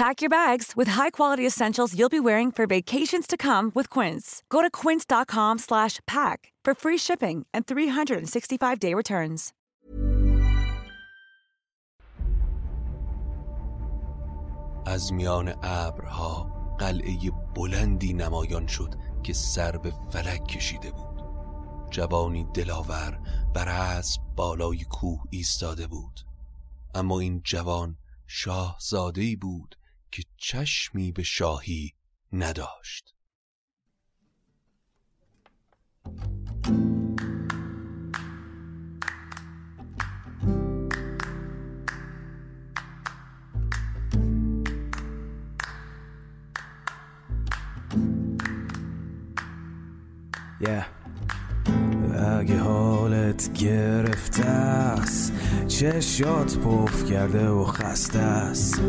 Pack 0.00 0.20
your 0.20 0.28
bags 0.28 0.74
with 0.76 0.88
high-quality 0.88 1.46
essentials 1.46 1.98
you'll 1.98 2.10
be 2.10 2.20
wearing 2.20 2.52
for 2.52 2.66
vacations 2.66 3.26
to 3.26 3.36
come 3.36 3.72
with 3.74 3.88
Quince. 3.88 4.42
Go 4.50 4.60
to 4.60 4.70
quince.com/pack 4.70 6.52
for 6.66 6.74
free 6.82 6.98
shipping 6.98 7.46
and 7.54 7.66
365-day 7.66 8.94
returns. 8.94 9.52
از 14.86 15.12
میان 15.12 15.54
ابرها 15.62 16.56
قلعه 16.78 17.18
بلندی 17.54 18.12
نمایان 18.12 18.66
شد 18.66 18.94
که 19.22 19.32
سر 19.32 19.76
به 19.76 19.92
فلک 20.10 20.44
کشیده 20.46 20.90
بود 20.90 21.22
جوانی 21.90 22.46
دلاور 22.54 23.20
بر 23.54 23.68
اسب 23.68 24.20
بالای 24.36 24.84
کوه 24.90 25.22
ایستاده 25.30 25.86
بود 25.86 26.20
اما 26.94 27.20
این 27.20 27.40
جوان 27.44 27.96
شاهزاده 28.26 29.36
بود 29.40 29.76
که 30.11 30.23
چشمی 30.37 31.11
به 31.11 31.23
شاهی 31.23 31.93
نداشت 32.33 33.15
Yeah. 50.63 50.85
اگه 52.41 52.59
حالت 52.59 53.53
گرفته 53.53 54.45
است 54.45 55.33
چشات 55.81 56.57
پف 56.57 57.11
کرده 57.11 57.49
و 57.49 57.65
خسته 57.65 58.19
است. 58.19 58.81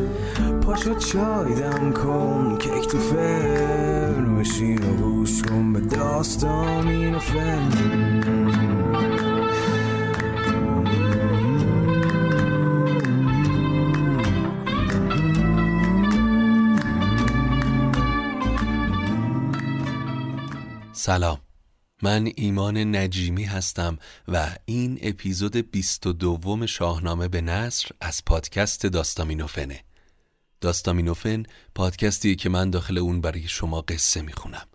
پاشو 0.62 0.94
چای 0.94 1.54
دم 1.54 1.92
کن 1.92 2.58
کیک 2.58 2.88
تو 2.88 2.98
فرن 2.98 4.36
بشین 4.36 4.78
و 4.78 4.96
گوش 4.96 5.42
کن 5.42 5.72
به 5.72 5.80
داستان 5.80 6.88
این 6.88 7.18
فن. 7.18 7.70
سلام. 20.92 21.41
من 22.02 22.32
ایمان 22.36 22.96
نجیمی 22.96 23.44
هستم 23.44 23.98
و 24.28 24.56
این 24.64 24.98
اپیزود 25.02 25.56
22 25.56 26.66
شاهنامه 26.66 27.28
به 27.28 27.40
نصر 27.40 27.88
از 28.00 28.24
پادکست 28.24 28.86
داستامینوفنه. 28.86 29.80
داستامینوفن 30.60 31.42
پادکستی 31.74 32.36
که 32.36 32.48
من 32.48 32.70
داخل 32.70 32.98
اون 32.98 33.20
برای 33.20 33.48
شما 33.48 33.80
قصه 33.80 34.22
می‌خونم. 34.22 34.66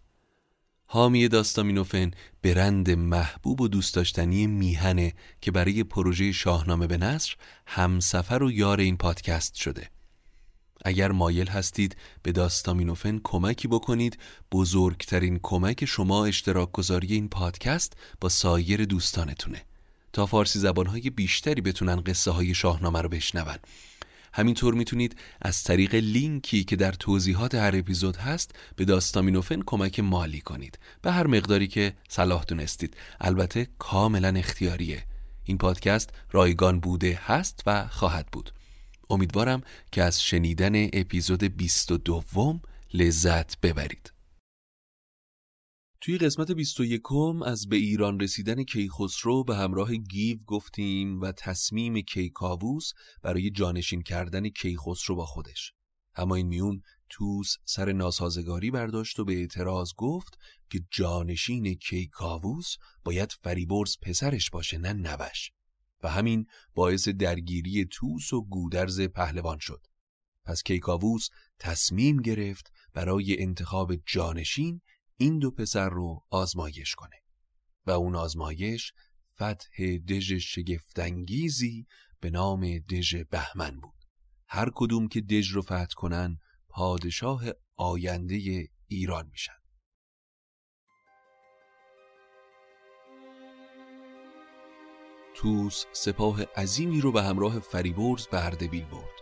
حامی 0.85 1.27
داستامینوفن 1.27 2.11
برند 2.43 2.89
محبوب 2.89 3.61
و 3.61 3.67
دوست 3.67 3.95
داشتنی 3.95 4.47
میهنه 4.47 5.13
که 5.41 5.51
برای 5.51 5.83
پروژه 5.83 6.31
شاهنامه 6.31 6.87
به 6.87 6.97
نصر 6.97 7.35
همسفر 7.65 8.43
و 8.43 8.51
یار 8.51 8.79
این 8.79 8.97
پادکست 8.97 9.55
شده. 9.55 9.89
اگر 10.87 11.11
مایل 11.11 11.47
هستید 11.47 11.97
به 12.23 12.31
داستامینوفن 12.31 13.19
کمکی 13.23 13.67
بکنید 13.67 14.17
بزرگترین 14.51 15.39
کمک 15.43 15.85
شما 15.85 16.25
اشتراک 16.25 16.71
گذاری 16.71 17.13
این 17.13 17.29
پادکست 17.29 17.93
با 18.21 18.29
سایر 18.29 18.85
دوستانتونه. 18.85 19.61
تا 20.13 20.25
فارسی 20.25 20.59
زبانهای 20.59 21.09
بیشتری 21.09 21.61
بتونن 21.61 21.95
قصه 21.95 22.31
های 22.31 22.53
شاهنامه 22.53 23.01
رو 23.01 23.09
بشنون. 23.09 23.55
همینطور 24.33 24.73
می‌تونید 24.73 25.15
از 25.41 25.63
طریق 25.63 25.95
لینکی 25.95 26.63
که 26.63 26.75
در 26.75 26.91
توضیحات 26.91 27.55
هر 27.55 27.75
اپیزود 27.75 28.15
هست 28.15 28.55
به 28.75 28.85
داستامینوفن 28.85 29.61
کمک 29.65 29.99
مالی 29.99 30.41
کنید. 30.41 30.79
به 31.01 31.11
هر 31.11 31.27
مقداری 31.27 31.67
که 31.67 31.93
صلاح 32.09 32.43
دونستید. 32.43 32.97
البته 33.21 33.67
کاملا 33.79 34.29
اختیاریه. 34.29 35.03
این 35.43 35.57
پادکست 35.57 36.09
رایگان 36.31 36.79
بوده 36.79 37.19
هست 37.25 37.63
و 37.65 37.87
خواهد 37.87 38.27
بود. 38.31 38.56
امیدوارم 39.09 39.61
که 39.91 40.03
از 40.03 40.23
شنیدن 40.23 40.85
اپیزود 40.93 41.43
22 41.43 42.59
لذت 42.93 43.61
ببرید. 43.61 44.13
توی 46.01 46.17
قسمت 46.17 46.51
21 46.51 47.01
از 47.45 47.69
به 47.69 47.75
ایران 47.75 48.19
رسیدن 48.19 48.63
کیخسرو 48.63 49.43
به 49.43 49.55
همراه 49.55 49.95
گیو 49.95 50.37
گفتیم 50.45 51.21
و 51.21 51.31
تصمیم 51.31 52.01
کیکاووس 52.01 52.91
برای 53.23 53.51
جانشین 53.51 54.01
کردن 54.01 54.49
کیخسرو 54.49 55.15
با 55.15 55.25
خودش. 55.25 55.73
اما 56.15 56.35
این 56.35 56.47
میون 56.47 56.81
توس 57.09 57.55
سر 57.65 57.91
ناسازگاری 57.91 58.71
برداشت 58.71 59.19
و 59.19 59.25
به 59.25 59.33
اعتراض 59.33 59.91
گفت 59.97 60.37
که 60.69 60.79
جانشین 60.91 61.75
کیکاووس 61.75 62.75
باید 63.03 63.31
فریبرز 63.31 63.95
پسرش 64.01 64.49
باشه 64.49 64.77
نه 64.77 64.93
نوش. 64.93 65.51
و 66.03 66.09
همین 66.09 66.45
باعث 66.73 67.07
درگیری 67.07 67.85
توس 67.85 68.33
و 68.33 68.41
گودرز 68.41 69.01
پهلوان 69.01 69.57
شد. 69.59 69.87
پس 70.45 70.63
کیکاووس 70.63 71.29
تصمیم 71.59 72.17
گرفت 72.17 72.71
برای 72.93 73.41
انتخاب 73.41 73.95
جانشین 74.05 74.81
این 75.17 75.39
دو 75.39 75.51
پسر 75.51 75.89
رو 75.89 76.25
آزمایش 76.29 76.95
کنه 76.95 77.15
و 77.85 77.91
اون 77.91 78.15
آزمایش 78.15 78.93
فتح 79.35 79.97
دژ 79.97 80.33
شگفتانگیزی 80.33 81.87
به 82.19 82.29
نام 82.29 82.79
دژ 82.79 83.15
بهمن 83.15 83.79
بود. 83.79 84.05
هر 84.47 84.69
کدوم 84.75 85.07
که 85.07 85.21
دژ 85.21 85.51
رو 85.51 85.61
فتح 85.61 85.93
کنن 85.95 86.39
پادشاه 86.69 87.43
آینده 87.77 88.67
ایران 88.87 89.27
میشن. 89.31 89.57
توس 95.37 95.85
سپاه 95.91 96.43
عظیمی 96.43 97.01
رو 97.01 97.11
به 97.11 97.23
همراه 97.23 97.59
فریبرز 97.59 98.27
به 98.27 98.45
اردبیل 98.45 98.85
برد. 98.85 99.21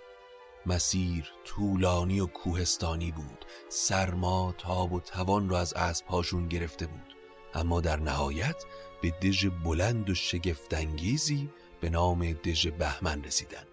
مسیر 0.66 1.32
طولانی 1.46 2.20
و 2.20 2.26
کوهستانی 2.26 3.12
بود. 3.12 3.46
سرما 3.70 4.56
تاب 4.58 4.94
و 4.94 5.00
توان 5.00 5.50
را 5.50 5.60
از 5.60 5.74
اسبهاشون 5.74 6.48
گرفته 6.48 6.88
بود. 6.88 7.16
اما 7.54 7.82
در 7.82 8.00
نهایت 8.00 8.64
به 9.02 9.10
دژ 9.12 9.46
بلند 9.46 10.10
و 10.10 10.16
شگفتانگیزی 10.16 11.50
به 11.82 11.90
نام 11.90 12.32
دژ 12.32 12.68
بهمن 12.68 13.24
رسیدن. 13.24 13.66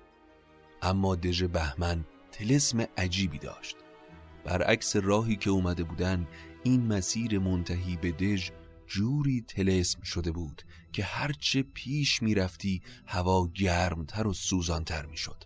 اما 0.82 1.16
دژ 1.16 1.42
بهمن 1.42 2.04
تلسم 2.32 2.86
عجیبی 2.96 3.38
داشت. 3.38 3.76
برعکس 4.44 4.96
راهی 4.96 5.36
که 5.36 5.50
اومده 5.50 5.84
بودن 5.84 6.28
این 6.62 6.86
مسیر 6.86 7.38
منتهی 7.38 7.96
به 7.96 8.12
دژ 8.12 8.50
جوری 8.92 9.44
تلسم 9.48 10.02
شده 10.02 10.32
بود 10.32 10.62
که 10.92 11.04
هرچه 11.04 11.62
پیش 11.62 12.22
می‌رفتی 12.22 12.82
هوا 13.06 13.48
گرمتر 13.48 14.26
و 14.26 14.32
سوزانتر 14.32 15.06
می‌شد. 15.06 15.44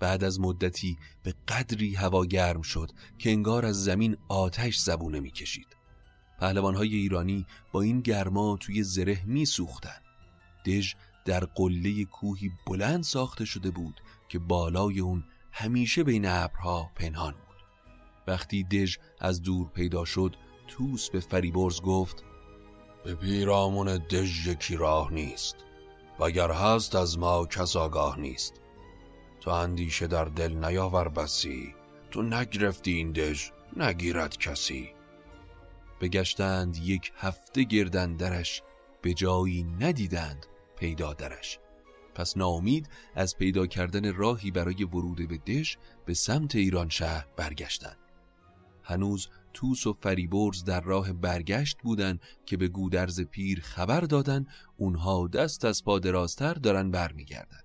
بعد 0.00 0.24
از 0.24 0.40
مدتی 0.40 0.96
به 1.22 1.34
قدری 1.48 1.94
هوا 1.94 2.24
گرم 2.24 2.62
شد 2.62 2.90
که 3.18 3.30
انگار 3.30 3.66
از 3.66 3.84
زمین 3.84 4.16
آتش 4.28 4.78
زبونه 4.78 5.20
می‌کشید. 5.20 5.76
پهلوانهای 6.40 6.94
ایرانی 6.94 7.46
با 7.72 7.82
این 7.82 8.00
گرما 8.00 8.56
توی 8.56 8.82
زره 8.82 9.24
میسوختن. 9.24 10.00
دژ 10.66 10.94
در 11.24 11.44
قله 11.44 12.04
کوهی 12.04 12.50
بلند 12.66 13.02
ساخته 13.02 13.44
شده 13.44 13.70
بود 13.70 14.00
که 14.28 14.38
بالای 14.38 15.00
اون 15.00 15.24
همیشه 15.52 16.04
بین 16.04 16.26
ابرها 16.26 16.90
پنهان 16.96 17.32
بود. 17.32 17.56
وقتی 18.26 18.64
دژ 18.64 18.96
از 19.20 19.42
دور 19.42 19.68
پیدا 19.68 20.04
شد 20.04 20.36
توس 20.72 21.10
به 21.10 21.20
فریبرز 21.20 21.80
گفت 21.80 22.24
به 23.04 23.14
پیرامون 23.14 23.98
دژ 23.98 24.46
یکی 24.46 24.76
راه 24.76 25.12
نیست 25.12 25.56
و 26.18 26.24
اگر 26.24 26.50
هست 26.50 26.94
از 26.94 27.18
ما 27.18 27.46
کس 27.46 27.76
آگاه 27.76 28.20
نیست. 28.20 28.54
تو 29.40 29.50
اندیشه 29.50 30.06
در 30.06 30.24
دل 30.24 30.52
نیاور 30.52 31.08
بسی 31.08 31.74
تو 32.10 32.22
نگرفتی 32.22 32.92
این 32.92 33.12
دژ 33.12 33.50
نگیرد 33.76 34.38
کسی. 34.38 34.94
بگشتند 36.00 36.76
یک 36.76 37.12
هفته 37.16 37.62
گردن 37.62 38.16
درش 38.16 38.62
به 39.02 39.14
جایی 39.14 39.62
ندیدند 39.62 40.46
پیدا 40.76 41.12
درش. 41.12 41.58
پس 42.14 42.36
ناامید 42.36 42.88
از 43.14 43.36
پیدا 43.36 43.66
کردن 43.66 44.14
راهی 44.14 44.50
برای 44.50 44.84
ورود 44.84 45.28
به 45.28 45.38
دژ 45.38 45.76
به 46.06 46.14
سمت 46.14 46.54
ایران 46.54 46.88
شهر 46.88 47.26
برگشتند. 47.36 47.98
هنوز 48.82 49.28
توس 49.54 49.86
و 49.86 49.92
فریبرز 49.92 50.64
در 50.64 50.80
راه 50.80 51.12
برگشت 51.12 51.76
بودند 51.82 52.20
که 52.46 52.56
به 52.56 52.68
گودرز 52.68 53.20
پیر 53.20 53.60
خبر 53.60 54.00
دادن 54.00 54.46
اونها 54.76 55.28
دست 55.28 55.64
از 55.64 55.84
پا 55.84 55.98
درازتر 55.98 56.54
دارن 56.54 56.90
برمیگردن 56.90 57.62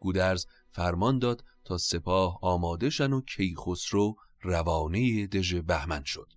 گودرز 0.00 0.46
فرمان 0.70 1.18
داد 1.18 1.44
تا 1.64 1.78
سپاه 1.78 2.38
آماده 2.42 2.90
شن 2.90 3.12
و 3.12 3.20
کیخسرو 3.20 4.16
روانه 4.42 5.26
دژ 5.26 5.54
بهمن 5.54 6.04
شد. 6.04 6.32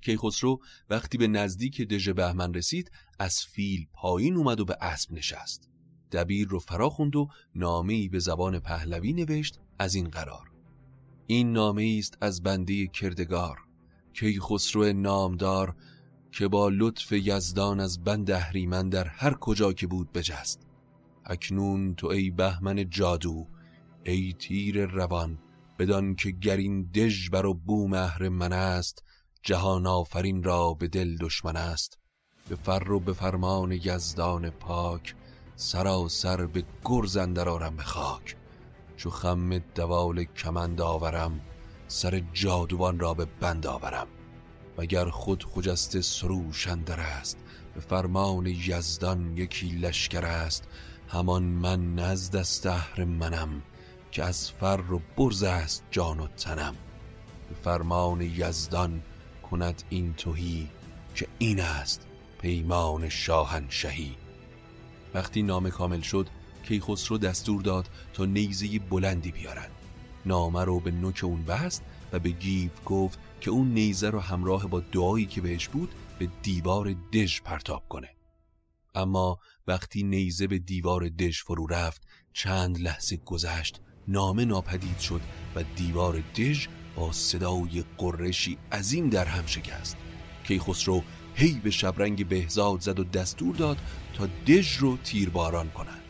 کیخسرو 0.00 0.60
وقتی 0.90 1.18
به 1.18 1.28
نزدیک 1.28 1.80
دژ 1.80 2.08
بهمن 2.08 2.54
رسید 2.54 2.90
از 3.18 3.38
فیل 3.38 3.86
پایین 3.92 4.36
اومد 4.36 4.60
و 4.60 4.64
به 4.64 4.76
اسب 4.80 5.12
نشست. 5.12 5.68
دبیر 6.12 6.48
رو 6.48 6.58
فرا 6.58 6.90
خوند 6.90 7.16
و 7.16 7.28
نامه‌ای 7.54 8.08
به 8.08 8.18
زبان 8.18 8.60
پهلوی 8.60 9.12
نوشت 9.12 9.60
از 9.78 9.94
این 9.94 10.08
قرار 10.08 10.57
این 11.30 11.52
نامه 11.52 11.96
است 11.98 12.18
از 12.20 12.42
بنده 12.42 12.86
کردگار 12.86 13.58
کیخسرو 14.12 14.92
نامدار 14.92 15.74
که 16.32 16.48
با 16.48 16.68
لطف 16.68 17.12
یزدان 17.12 17.80
از 17.80 18.04
بند 18.04 18.30
اهریمن 18.30 18.88
در 18.88 19.08
هر 19.08 19.34
کجا 19.34 19.72
که 19.72 19.86
بود 19.86 20.12
بجست. 20.12 20.66
اکنون 21.24 21.94
تو 21.94 22.06
ای 22.06 22.30
بهمن 22.30 22.90
جادو 22.90 23.46
ای 24.04 24.34
تیر 24.38 24.86
روان 24.86 25.38
بدان 25.78 26.14
که 26.14 26.30
گرین 26.30 26.82
دژ 26.82 27.30
بر 27.30 27.46
و 27.46 27.54
بوم 27.54 27.92
اهرمن 27.92 28.52
است 28.52 29.02
جهان 29.42 29.86
آفرین 29.86 30.42
را 30.42 30.74
به 30.74 30.88
دل 30.88 31.16
دشمن 31.16 31.56
است. 31.56 31.98
به 32.48 32.56
فر 32.56 32.92
و 32.92 33.00
به 33.00 33.12
فرمان 33.12 33.72
یزدان 33.72 34.50
پاک 34.50 35.14
سراسر 35.56 36.46
به 36.46 36.64
گرز 36.84 37.16
اندر 37.16 37.48
آرم 37.48 37.76
به 37.76 37.82
خاک. 37.82 38.36
چو 38.98 39.10
خم 39.10 39.58
دوال 39.58 40.24
کمند 40.24 40.80
آورم 40.80 41.40
سر 41.88 42.22
جادوان 42.32 42.98
را 42.98 43.14
به 43.14 43.26
بند 43.40 43.66
آورم. 43.66 44.06
وگر 44.78 45.10
خود 45.10 45.44
خجست 45.44 46.00
سروشندر 46.00 47.00
است 47.00 47.38
به 47.74 47.80
فرمان 47.80 48.46
یزدان 48.46 49.36
یکی 49.36 49.68
لشکر 49.68 50.24
است. 50.24 50.68
همان 51.08 51.42
من 51.42 51.94
نزد 51.94 52.36
است 52.36 52.66
منم 52.98 53.62
که 54.10 54.24
از 54.24 54.50
فر 54.50 54.80
و 54.92 55.00
برز 55.16 55.42
است 55.42 55.84
جان 55.90 56.20
و 56.20 56.26
تنم. 56.26 56.74
به 57.48 57.54
فرمان 57.54 58.20
یزدان 58.20 59.02
کند 59.50 59.82
این 59.90 60.14
توهی 60.14 60.68
که 61.14 61.26
این 61.38 61.60
است 61.60 62.06
پیمان 62.40 63.08
شاهنشهی. 63.08 64.16
وقتی 65.14 65.42
نام 65.42 65.70
کامل 65.70 66.00
شد 66.00 66.28
کیخسرو 66.64 67.18
دستور 67.18 67.62
داد 67.62 67.88
تا 68.12 68.24
نیزه 68.24 68.78
بلندی 68.78 69.32
بیارن. 69.32 69.68
نامه 70.26 70.64
رو 70.64 70.80
به 70.80 70.90
نوک 70.90 71.20
اون 71.24 71.44
بست 71.44 71.82
و 72.12 72.18
به 72.18 72.30
گیو 72.30 72.70
گفت 72.86 73.18
که 73.40 73.50
اون 73.50 73.74
نیزه 73.74 74.10
رو 74.10 74.20
همراه 74.20 74.66
با 74.66 74.80
دعایی 74.80 75.26
که 75.26 75.40
بهش 75.40 75.68
بود 75.68 75.94
به 76.18 76.28
دیوار 76.42 76.94
دژ 77.12 77.40
پرتاب 77.40 77.88
کنه. 77.88 78.08
اما 78.94 79.38
وقتی 79.66 80.02
نیزه 80.02 80.46
به 80.46 80.58
دیوار 80.58 81.08
دژ 81.08 81.42
فرو 81.42 81.66
رفت 81.66 82.02
چند 82.32 82.80
لحظه 82.80 83.16
گذشت 83.16 83.80
نامه 84.08 84.44
ناپدید 84.44 84.98
شد 84.98 85.20
و 85.54 85.62
دیوار 85.76 86.22
دژ 86.36 86.66
با 86.96 87.12
صدای 87.12 87.84
قرشی 87.98 88.58
عظیم 88.72 89.10
در 89.10 89.24
هم 89.24 89.46
شکست. 89.46 89.96
کیخسرو 90.44 91.02
هی 91.34 91.60
به 91.64 91.70
شبرنگ 91.70 92.28
بهزاد 92.28 92.80
زد 92.80 92.98
و 92.98 93.04
دستور 93.04 93.56
داد 93.56 93.78
تا 94.14 94.28
دژ 94.46 94.76
رو 94.76 94.96
تیرباران 94.96 95.70
کنند. 95.70 96.07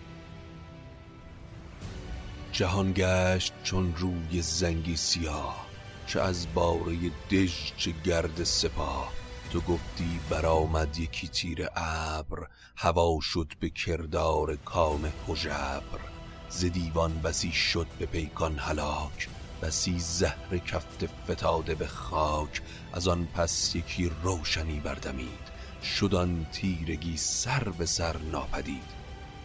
جهان 2.58 2.92
گشت 2.96 3.52
چون 3.64 3.94
روی 3.96 4.42
زنگی 4.42 4.96
سیاه 4.96 5.66
چه 6.06 6.20
از 6.20 6.54
باره 6.54 6.96
دژ 7.30 7.72
چه 7.76 7.94
گرد 8.04 8.44
سپاه. 8.44 9.12
تو 9.50 9.60
گفتی 9.60 10.20
برآمد 10.30 10.98
یکی 10.98 11.28
تیر 11.28 11.68
ابر 11.76 12.46
هوا 12.76 13.18
شد 13.20 13.52
به 13.60 13.70
کردار 13.70 14.56
کام 14.56 15.12
حجبر 15.26 16.00
ز 16.48 16.64
دیوان 16.64 17.20
بسی 17.20 17.52
شد 17.52 17.86
به 17.98 18.06
پیکان 18.06 18.58
هلاک 18.58 19.28
بسی 19.62 19.98
زهر 19.98 20.58
کفت 20.58 21.08
فتاده 21.30 21.74
به 21.74 21.86
خاک. 21.86 22.62
از 22.92 23.08
آن 23.08 23.28
پس 23.34 23.76
یکی 23.76 24.10
روشنی 24.22 24.80
بردمید 24.80 25.48
شدان 25.82 26.46
تیرگی 26.52 27.16
سر 27.16 27.64
به 27.64 27.86
سر 27.86 28.16
ناپدید. 28.16 28.97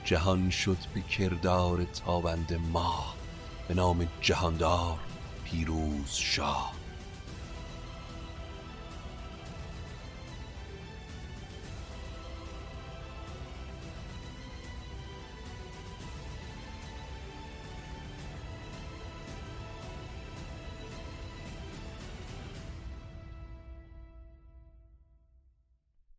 جهان 0.05 0.49
شد 0.49 0.77
به 0.93 1.01
کردار 1.01 1.83
تابند 1.83 2.53
ماه 2.73 3.15
به 3.67 3.73
نام 3.73 4.07
جهاندار 4.21 4.99
پیروز 5.45 6.11
شاه. 6.13 6.82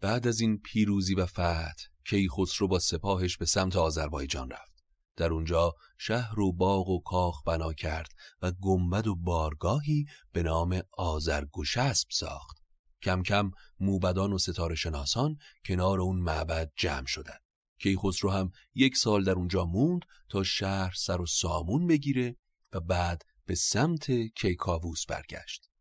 بعد 0.04 0.26
از 0.26 0.40
این 0.40 0.58
پیروزی 0.58 1.14
و 1.14 1.26
فتح 1.26 1.72
کیخسرو 2.06 2.68
با 2.68 2.78
سپاهش 2.78 3.36
به 3.36 3.46
سمت 3.46 3.76
آذربایجان 3.76 4.50
رفت. 4.50 4.84
در 5.16 5.32
اونجا 5.32 5.72
شهر 5.98 6.40
و 6.40 6.52
باغ 6.52 6.88
و 6.88 7.00
کاخ 7.00 7.42
بنا 7.46 7.72
کرد 7.72 8.08
و 8.42 8.52
گنبد 8.52 9.06
و 9.06 9.14
بارگاهی 9.14 10.06
به 10.32 10.42
نام 10.42 10.82
آذرگشسب 10.98 12.08
ساخت. 12.10 12.56
کم 13.02 13.22
کم 13.22 13.50
موبدان 13.80 14.32
و 14.32 14.38
ستاره 14.38 14.74
شناسان 14.74 15.36
کنار 15.64 16.00
اون 16.00 16.20
معبد 16.20 16.72
جمع 16.76 17.06
شدند. 17.06 17.42
کیخسرو 17.78 18.30
هم 18.30 18.50
یک 18.74 18.96
سال 18.96 19.24
در 19.24 19.32
اونجا 19.32 19.64
موند 19.64 20.04
تا 20.28 20.42
شهر 20.42 20.92
سر 20.96 21.20
و 21.20 21.26
سامون 21.26 21.86
بگیره 21.86 22.36
و 22.72 22.80
بعد 22.80 23.22
به 23.46 23.54
سمت 23.54 24.10
کیکاووس 24.10 25.06
برگشت. 25.06 25.73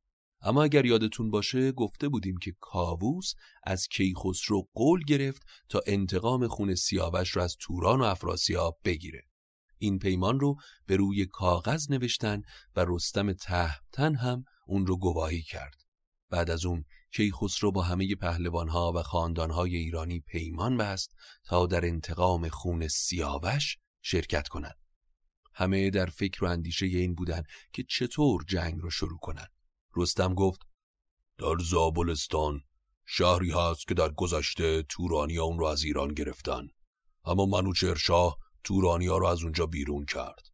اما 0.44 0.64
اگر 0.64 0.86
یادتون 0.86 1.30
باشه 1.32 1.72
گفته 1.72 2.10
بودیم 2.10 2.38
که 2.38 2.56
کاووس 2.60 3.34
از 3.64 3.88
کیخسرو 3.88 4.70
قول 4.74 5.04
گرفت 5.04 5.42
تا 5.70 5.82
انتقام 5.86 6.48
خون 6.48 6.76
سیاوش 6.76 7.30
رو 7.30 7.42
از 7.42 7.56
توران 7.60 8.02
و 8.02 8.04
افراسیاب 8.04 8.80
بگیره. 8.86 9.22
این 9.78 10.00
پیمان 10.00 10.40
رو 10.40 10.56
به 10.86 10.96
روی 10.96 11.26
کاغذ 11.26 11.92
نوشتن 11.92 12.42
و 12.76 12.86
رستم 12.88 13.34
تهمتن 13.34 14.16
هم 14.16 14.44
اون 14.68 14.88
رو 14.88 14.98
گواهی 14.98 15.42
کرد. 15.42 15.76
بعد 16.30 16.50
از 16.50 16.66
اون 16.66 16.86
کیخسرو 17.12 17.72
با 17.72 17.82
همه 17.82 18.16
پهلوانها 18.16 18.92
و 18.96 19.04
خاندانهای 19.04 19.76
ایرانی 19.76 20.20
پیمان 20.20 20.78
بست 20.78 21.12
تا 21.44 21.66
در 21.66 21.86
انتقام 21.86 22.50
خون 22.50 22.88
سیاوش 22.88 23.78
شرکت 24.02 24.48
کنند 24.48 24.76
همه 25.54 25.90
در 25.90 26.06
فکر 26.06 26.46
و 26.46 26.48
اندیشه 26.48 26.86
این 26.86 27.16
بودن 27.16 27.44
که 27.74 27.84
چطور 27.90 28.44
جنگ 28.48 28.80
رو 28.82 28.90
شروع 28.90 29.20
کنند 29.22 29.53
رستم 29.96 30.34
گفت 30.34 30.62
در 31.38 31.56
زابلستان 31.60 32.62
شهری 33.06 33.52
هست 33.52 33.88
که 33.88 33.94
در 33.94 34.10
گذشته 34.10 34.84
تورانی 34.84 35.38
اون 35.38 35.60
رو 35.60 35.66
از 35.66 35.84
ایران 35.84 36.14
گرفتن. 36.14 36.68
اما 37.26 37.46
منوچهرشاه 37.46 38.38
تورانی 38.64 39.08
ها 39.08 39.18
رو 39.18 39.28
از 39.28 39.44
اونجا 39.44 39.66
بیرون 39.66 40.06
کرد. 40.06 40.48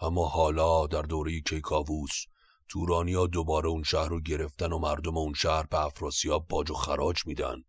اما 0.00 0.28
حالا 0.28 0.86
در 0.86 1.02
دوره 1.02 1.40
کیکاووس 1.40 2.24
تورانی 2.68 3.28
دوباره 3.28 3.68
اون 3.68 3.82
شهر 3.82 4.08
رو 4.08 4.20
گرفتن 4.20 4.72
و 4.72 4.78
مردم 4.78 5.16
اون 5.16 5.34
شهر 5.34 5.66
به 5.66 5.84
افراسیاب 5.84 6.48
باج 6.48 6.70
و 6.70 6.74
خراج 6.74 7.26
میدن. 7.26 7.64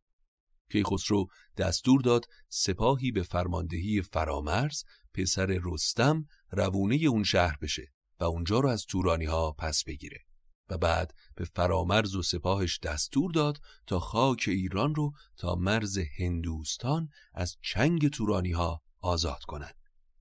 کیخسرو 0.71 1.27
دستور 1.57 2.01
داد 2.01 2.25
سپاهی 2.49 3.11
به 3.11 3.23
فرماندهی 3.23 4.01
فرامرز 4.01 4.83
پسر 5.13 5.59
رستم 5.63 6.25
روونه 6.51 6.95
اون 6.95 7.23
شهر 7.23 7.57
بشه 7.61 7.87
و 8.19 8.23
اونجا 8.23 8.59
رو 8.59 8.69
از 8.69 8.85
تورانی 8.85 9.25
ها 9.25 9.51
پس 9.51 9.83
بگیره. 9.83 10.28
و 10.69 10.77
بعد 10.77 11.13
به 11.35 11.45
فرامرز 11.45 12.15
و 12.15 12.21
سپاهش 12.21 12.79
دستور 12.79 13.31
داد 13.31 13.61
تا 13.87 13.99
خاک 13.99 14.45
ایران 14.47 14.95
رو 14.95 15.13
تا 15.37 15.55
مرز 15.55 15.99
هندوستان 16.17 17.09
از 17.33 17.57
چنگ 17.61 18.07
تورانی 18.07 18.51
ها 18.51 18.83
آزاد 19.01 19.43
کنند. 19.43 19.75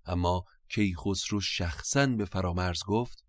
اما 0.04 0.44
کیخسرو 0.68 1.40
شخصا 1.40 2.06
به 2.06 2.24
فرامرز 2.24 2.82
گفت 2.86 3.24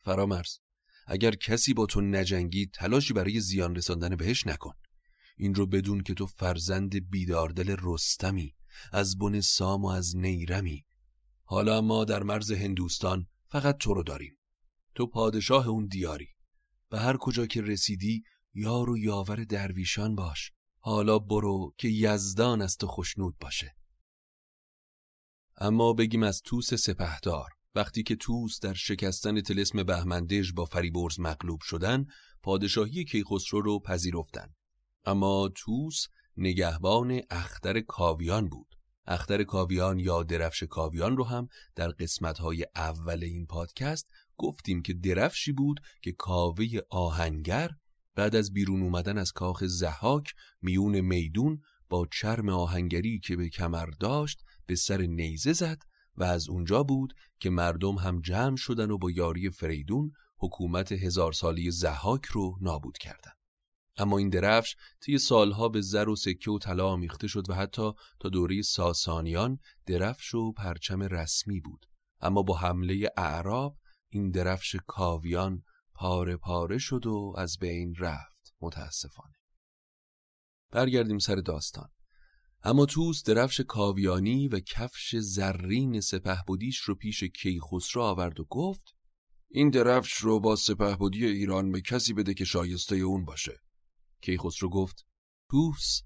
فرامرز 0.00 0.58
اگر 1.06 1.34
کسی 1.34 1.74
با 1.74 1.86
تو 1.86 2.00
نجنگی 2.00 2.66
تلاشی 2.66 3.14
برای 3.14 3.40
زیان 3.40 3.76
رساندن 3.76 4.16
بهش 4.16 4.46
نکن. 4.46 4.74
این 5.36 5.54
رو 5.54 5.66
بدون 5.66 6.02
که 6.02 6.14
تو 6.14 6.26
فرزند 6.26 7.10
بیداردل 7.10 7.76
رستمی 7.82 8.54
از 8.92 9.18
بن 9.18 9.40
سام 9.40 9.84
و 9.84 9.88
از 9.88 10.16
نیرمی. 10.16 10.86
حالا 11.44 11.80
ما 11.80 12.04
در 12.04 12.22
مرز 12.22 12.52
هندوستان 12.52 13.26
فقط 13.48 13.78
تو 13.78 13.94
رو 13.94 14.02
داریم. 14.02 14.39
تو 14.94 15.06
پادشاه 15.06 15.68
اون 15.68 15.86
دیاری. 15.86 16.28
و 16.90 16.98
هر 16.98 17.16
کجا 17.16 17.46
که 17.46 17.62
رسیدی 17.62 18.22
یار 18.54 18.90
و 18.90 18.98
یاور 18.98 19.44
درویشان 19.44 20.14
باش. 20.14 20.52
حالا 20.78 21.18
برو 21.18 21.74
که 21.78 21.88
یزدان 21.88 22.62
از 22.62 22.76
تو 22.76 22.86
خشنود 22.86 23.38
باشه. 23.38 23.76
اما 25.56 25.92
بگیم 25.92 26.22
از 26.22 26.42
توس 26.42 26.74
سپهدار. 26.74 27.50
وقتی 27.74 28.02
که 28.02 28.16
توس 28.16 28.60
در 28.60 28.74
شکستن 28.74 29.40
تلسم 29.40 29.82
بهمندش 29.82 30.52
با 30.52 30.64
فریبرز 30.64 31.20
مغلوب 31.20 31.60
شدن 31.60 32.06
پادشاهی 32.42 33.04
کیخسرو 33.04 33.60
رو 33.60 33.80
پذیرفتند 33.80 34.54
اما 35.04 35.48
توس 35.54 36.06
نگهبان 36.36 37.20
اختر 37.30 37.80
کاویان 37.80 38.48
بود. 38.48 38.74
اختر 39.06 39.44
کاویان 39.44 39.98
یا 39.98 40.22
درفش 40.22 40.62
کاویان 40.62 41.16
رو 41.16 41.24
هم 41.24 41.48
در 41.74 41.88
قسمتهای 41.88 42.66
اول 42.76 43.24
این 43.24 43.46
پادکست 43.46 44.06
گفتیم 44.40 44.82
که 44.82 44.94
درفشی 44.94 45.52
بود 45.52 45.80
که 46.02 46.12
کاوه 46.12 46.66
آهنگر 46.90 47.70
بعد 48.14 48.36
از 48.36 48.52
بیرون 48.52 48.82
اومدن 48.82 49.18
از 49.18 49.32
کاخ 49.32 49.64
زحاک 49.64 50.34
میون 50.62 51.00
میدون 51.00 51.60
با 51.88 52.06
چرم 52.12 52.48
آهنگری 52.48 53.18
که 53.18 53.36
به 53.36 53.48
کمر 53.48 53.86
داشت 53.86 54.42
به 54.66 54.74
سر 54.74 55.02
نیزه 55.02 55.52
زد 55.52 55.78
و 56.16 56.24
از 56.24 56.48
اونجا 56.48 56.82
بود 56.82 57.14
که 57.40 57.50
مردم 57.50 57.94
هم 57.94 58.20
جمع 58.20 58.56
شدن 58.56 58.90
و 58.90 58.98
با 58.98 59.10
یاری 59.10 59.50
فریدون 59.50 60.12
حکومت 60.38 60.92
هزار 60.92 61.32
سالی 61.32 61.70
زحاک 61.70 62.24
رو 62.24 62.58
نابود 62.60 62.98
کردند. 62.98 63.36
اما 63.96 64.18
این 64.18 64.28
درفش 64.28 64.76
طی 65.00 65.18
سالها 65.18 65.68
به 65.68 65.80
زر 65.80 66.08
و 66.08 66.16
سکه 66.16 66.50
و 66.50 66.58
طلا 66.58 66.88
آمیخته 66.88 67.28
شد 67.28 67.50
و 67.50 67.54
حتی 67.54 67.92
تا 68.20 68.28
دوره 68.28 68.62
ساسانیان 68.62 69.58
درفش 69.86 70.34
و 70.34 70.52
پرچم 70.52 71.02
رسمی 71.02 71.60
بود 71.60 71.86
اما 72.20 72.42
با 72.42 72.56
حمله 72.56 73.08
اعراب 73.16 73.76
این 74.10 74.30
درفش 74.30 74.76
کاویان 74.86 75.62
پاره 75.94 76.36
پاره 76.36 76.78
شد 76.78 77.06
و 77.06 77.34
از 77.38 77.58
بین 77.58 77.94
رفت 77.98 78.54
متاسفانه. 78.60 79.34
برگردیم 80.70 81.18
سر 81.18 81.34
داستان. 81.34 81.88
اما 82.62 82.86
توس 82.86 83.22
درفش 83.22 83.60
کاویانی 83.60 84.48
و 84.48 84.60
کفش 84.60 85.16
زرین 85.16 86.00
سپه 86.00 86.38
بودیش 86.46 86.78
رو 86.78 86.94
پیش 86.94 87.24
کیخسرو 87.24 88.02
آورد 88.02 88.40
و 88.40 88.44
گفت 88.44 88.84
این 89.50 89.70
درفش 89.70 90.12
رو 90.12 90.40
با 90.40 90.56
سپه 90.56 90.96
بودی 90.96 91.26
ایران 91.26 91.72
به 91.72 91.80
کسی 91.80 92.12
بده 92.12 92.34
که 92.34 92.44
شایسته 92.44 92.96
اون 92.96 93.24
باشه. 93.24 93.60
کیخسرو 94.22 94.68
گفت 94.70 95.06
توس 95.50 96.02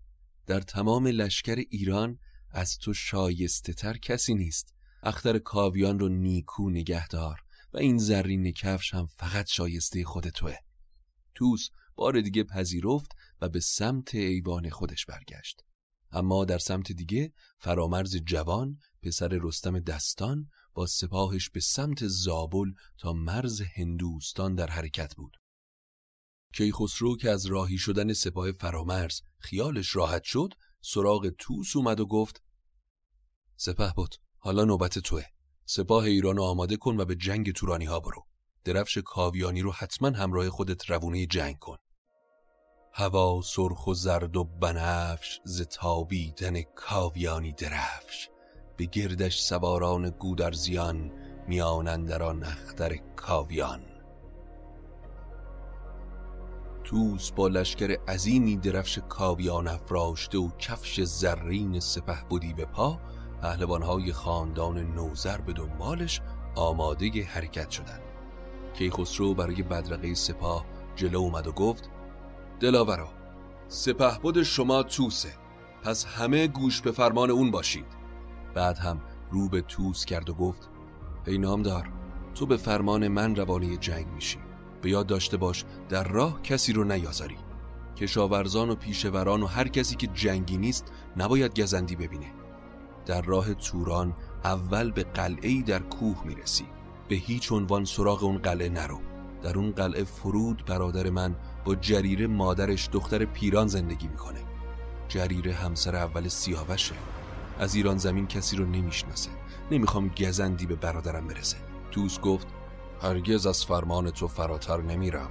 در 0.47 0.61
تمام 0.61 1.07
لشکر 1.07 1.55
ایران 1.71 2.19
از 2.51 2.79
تو 2.79 2.95
شایسته 2.95 3.73
تر 3.73 3.97
کسی 3.97 4.35
نیست. 4.35 4.75
اختر 5.03 5.39
کاویان 5.39 5.99
رو 5.99 6.09
نیکو 6.09 6.71
نگهدار. 6.71 7.44
و 7.75 7.79
این 7.79 7.99
زرین 7.99 8.53
کفش 8.53 8.95
هم 8.95 9.07
فقط 9.07 9.47
شایسته 9.49 10.05
خود 10.05 10.29
توه. 10.29 10.57
توس 11.35 11.69
بار 11.95 12.21
دیگه 12.21 12.45
پذیرفت 12.45 13.13
و 13.41 13.49
به 13.49 13.61
سمت 13.61 14.15
ایوان 14.15 14.71
خودش 14.71 15.07
برگشت. 15.07 15.61
اما 16.11 16.45
در 16.45 16.59
سمت 16.59 16.93
دیگه 16.93 17.33
فرامرز 17.59 18.17
جوان 18.17 18.79
پسر 19.03 19.29
رستم 19.43 19.81
دستان 19.81 20.51
با 20.75 20.87
سپاهش 20.87 21.51
به 21.51 21.61
سمت 21.61 22.07
زابل 22.07 22.73
تا 22.99 23.13
مرز 23.13 23.63
هندوستان 23.77 24.55
در 24.55 24.71
حرکت 24.71 25.15
بود. 25.15 25.37
کیخسرو 26.55 27.17
که 27.17 27.31
از 27.31 27.47
راهی 27.47 27.79
شدن 27.79 28.13
سپاه 28.13 28.53
فرامرز 28.53 29.21
خیالش 29.39 29.97
راحت 29.97 30.25
شد 30.25 30.55
سراغ 30.81 31.29
توس 31.39 31.77
اومد 31.77 32.01
و 32.01 32.07
گفت 32.07 32.43
سپه 33.57 33.93
بود 33.97 34.15
حالا 34.39 34.65
نوبت 34.65 34.99
توه. 34.99 35.34
سپاه 35.67 36.05
ایران 36.05 36.39
آماده 36.39 36.77
کن 36.77 37.01
و 37.01 37.05
به 37.05 37.15
جنگ 37.15 37.53
تورانی 37.53 37.85
ها 37.85 38.01
برو. 38.01 38.25
درفش 38.65 38.99
کاویانی 38.99 39.63
رو 39.63 39.73
حتما 39.73 40.09
همراه 40.09 40.51
خودت 40.51 40.91
روونه 40.91 41.27
جنگ 41.27 41.59
کن. 41.59 41.77
هوا 42.93 43.41
سرخ 43.43 43.87
و 43.87 43.95
زرد 43.95 44.37
و 44.37 44.45
بنفش 44.45 45.41
ز 45.45 45.63
تابیدن 45.63 46.63
کاویانی 46.63 47.53
درفش. 47.53 48.29
به 48.77 48.85
گردش 48.85 49.41
سواران 49.41 50.11
گودرزیان 50.11 51.13
میانند 51.49 52.09
در 52.09 52.23
آن 52.23 52.43
اختر 52.43 52.97
کاویان. 53.17 53.81
توس 56.85 57.31
با 57.31 57.49
لشکر 57.49 57.97
عظیمی 58.09 58.57
درفش 58.57 58.99
کاویان 59.09 59.69
افراشته 59.69 60.39
و 60.39 60.51
کفش 60.59 61.01
زرین 61.01 61.81
سپه 61.81 62.25
بودی 62.29 62.53
به 62.53 62.65
پا 62.65 63.01
پهلوانهای 63.45 64.13
خاندان 64.13 64.79
نوزر 64.95 65.41
به 65.41 65.53
دنبالش 65.53 66.21
آماده 66.55 67.25
حرکت 67.25 67.71
شدند. 67.71 68.01
کیخسرو 68.75 69.35
برای 69.35 69.63
بدرقه 69.63 70.15
سپاه 70.15 70.65
جلو 70.97 71.19
اومد 71.19 71.47
و 71.47 71.53
گفت 71.53 71.91
دلاورا 72.61 73.09
سپهبد 73.69 74.43
شما 74.43 74.83
توسه 74.83 75.33
پس 75.83 76.05
همه 76.05 76.47
گوش 76.47 76.81
به 76.81 76.93
فرمان 76.93 77.31
اون 77.31 77.51
باشید. 77.51 77.87
بعد 78.55 78.79
هم 78.79 79.01
رو 79.31 79.49
به 79.49 79.61
توس 79.61 80.05
کرد 80.05 80.31
و 80.31 80.35
گفت 80.35 80.69
ای 81.27 81.39
نامدار 81.39 81.89
تو 82.35 82.47
به 82.47 82.57
فرمان 82.57 83.09
من 83.09 83.37
روانه 83.37 83.77
جنگ 83.77 84.07
میشی. 84.07 84.39
به 84.83 84.91
یاد 84.91 85.07
داشته 85.07 85.37
باش 85.37 85.65
در 85.89 86.05
راه 86.05 86.43
کسی 86.43 86.73
رو 86.73 86.85
نیازاری. 86.85 87.39
کشاورزان 87.97 88.71
و 88.71 88.75
پیشوران 88.75 89.43
و 89.43 89.47
هر 89.47 89.69
کسی 89.69 89.97
که 89.97 90.07
جنگی 90.07 90.59
نیست 90.59 90.93
نباید 91.17 91.61
گزندی 91.61 91.97
ببینه. 91.97 92.44
در 93.07 93.23
راه 93.23 93.55
توران 93.55 94.15
اول 94.45 94.91
به 94.91 95.03
قلعه 95.03 95.63
در 95.63 95.79
کوه 95.79 96.27
می‌رسی. 96.27 96.67
به 97.09 97.17
هیچ 97.17 97.53
عنوان 97.53 97.85
سراغ 97.85 98.25
اون 98.25 98.39
قلعه 98.39 98.69
نرو. 98.69 99.01
در 99.43 99.59
اون 99.59 99.71
قلعه 99.71 100.05
فرود 100.05 100.65
برادر 100.67 101.11
من 101.11 101.37
با 101.65 101.75
جریره 101.75 102.27
مادرش 102.27 102.89
دختر 102.93 103.25
پیران 103.25 103.67
زندگی 103.67 104.09
می‌کنه. 104.09 104.41
جریره 105.09 105.55
همسر 105.55 105.97
اول 105.97 106.29
سیاوشه. 106.29 106.95
از 107.59 107.75
ایران 107.75 107.99
زمین 107.99 108.27
کسی 108.27 108.57
رو 108.57 108.67
نمی‌شناسه. 108.67 109.31
نمی‌خوام 109.71 110.09
گزندی 110.09 110.67
به 110.67 110.75
برادرم 110.75 111.27
برسه. 111.27 111.57
توس 111.91 112.21
گفت 112.21 112.47
هرگز 113.03 113.47
از 113.47 113.65
فرمان 113.65 114.11
تو 114.11 114.29
فراتر 114.29 114.83
نمیرم. 114.83 115.31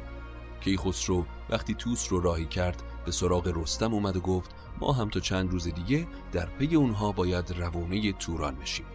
کیخسرو 0.62 1.26
وقتی 1.50 1.74
توس 1.74 2.12
رو 2.12 2.20
راهی 2.20 2.46
کرد 2.46 2.84
به 3.06 3.12
سراغ 3.12 3.52
رستم 3.56 3.94
اومد 3.94 4.18
و 4.18 4.20
گفت 4.20 4.52
ما 4.80 4.94
هم 4.94 5.10
تا 5.10 5.20
چند 5.20 5.52
روز 5.52 5.68
دیگه 5.68 6.08
در 6.32 6.46
پی 6.46 6.76
اونها 6.76 7.12
باید 7.12 7.52
روانه 7.52 8.12
توران 8.12 8.56
بشیم. 8.56 8.86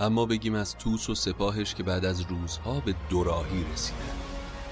اما 0.00 0.26
بگیم 0.26 0.54
از 0.54 0.76
توس 0.76 1.10
و 1.10 1.14
سپاهش 1.14 1.74
که 1.74 1.82
بعد 1.82 2.04
از 2.04 2.20
روزها 2.20 2.80
به 2.80 2.94
دوراهی 3.10 3.64
رسیدن. 3.72 3.98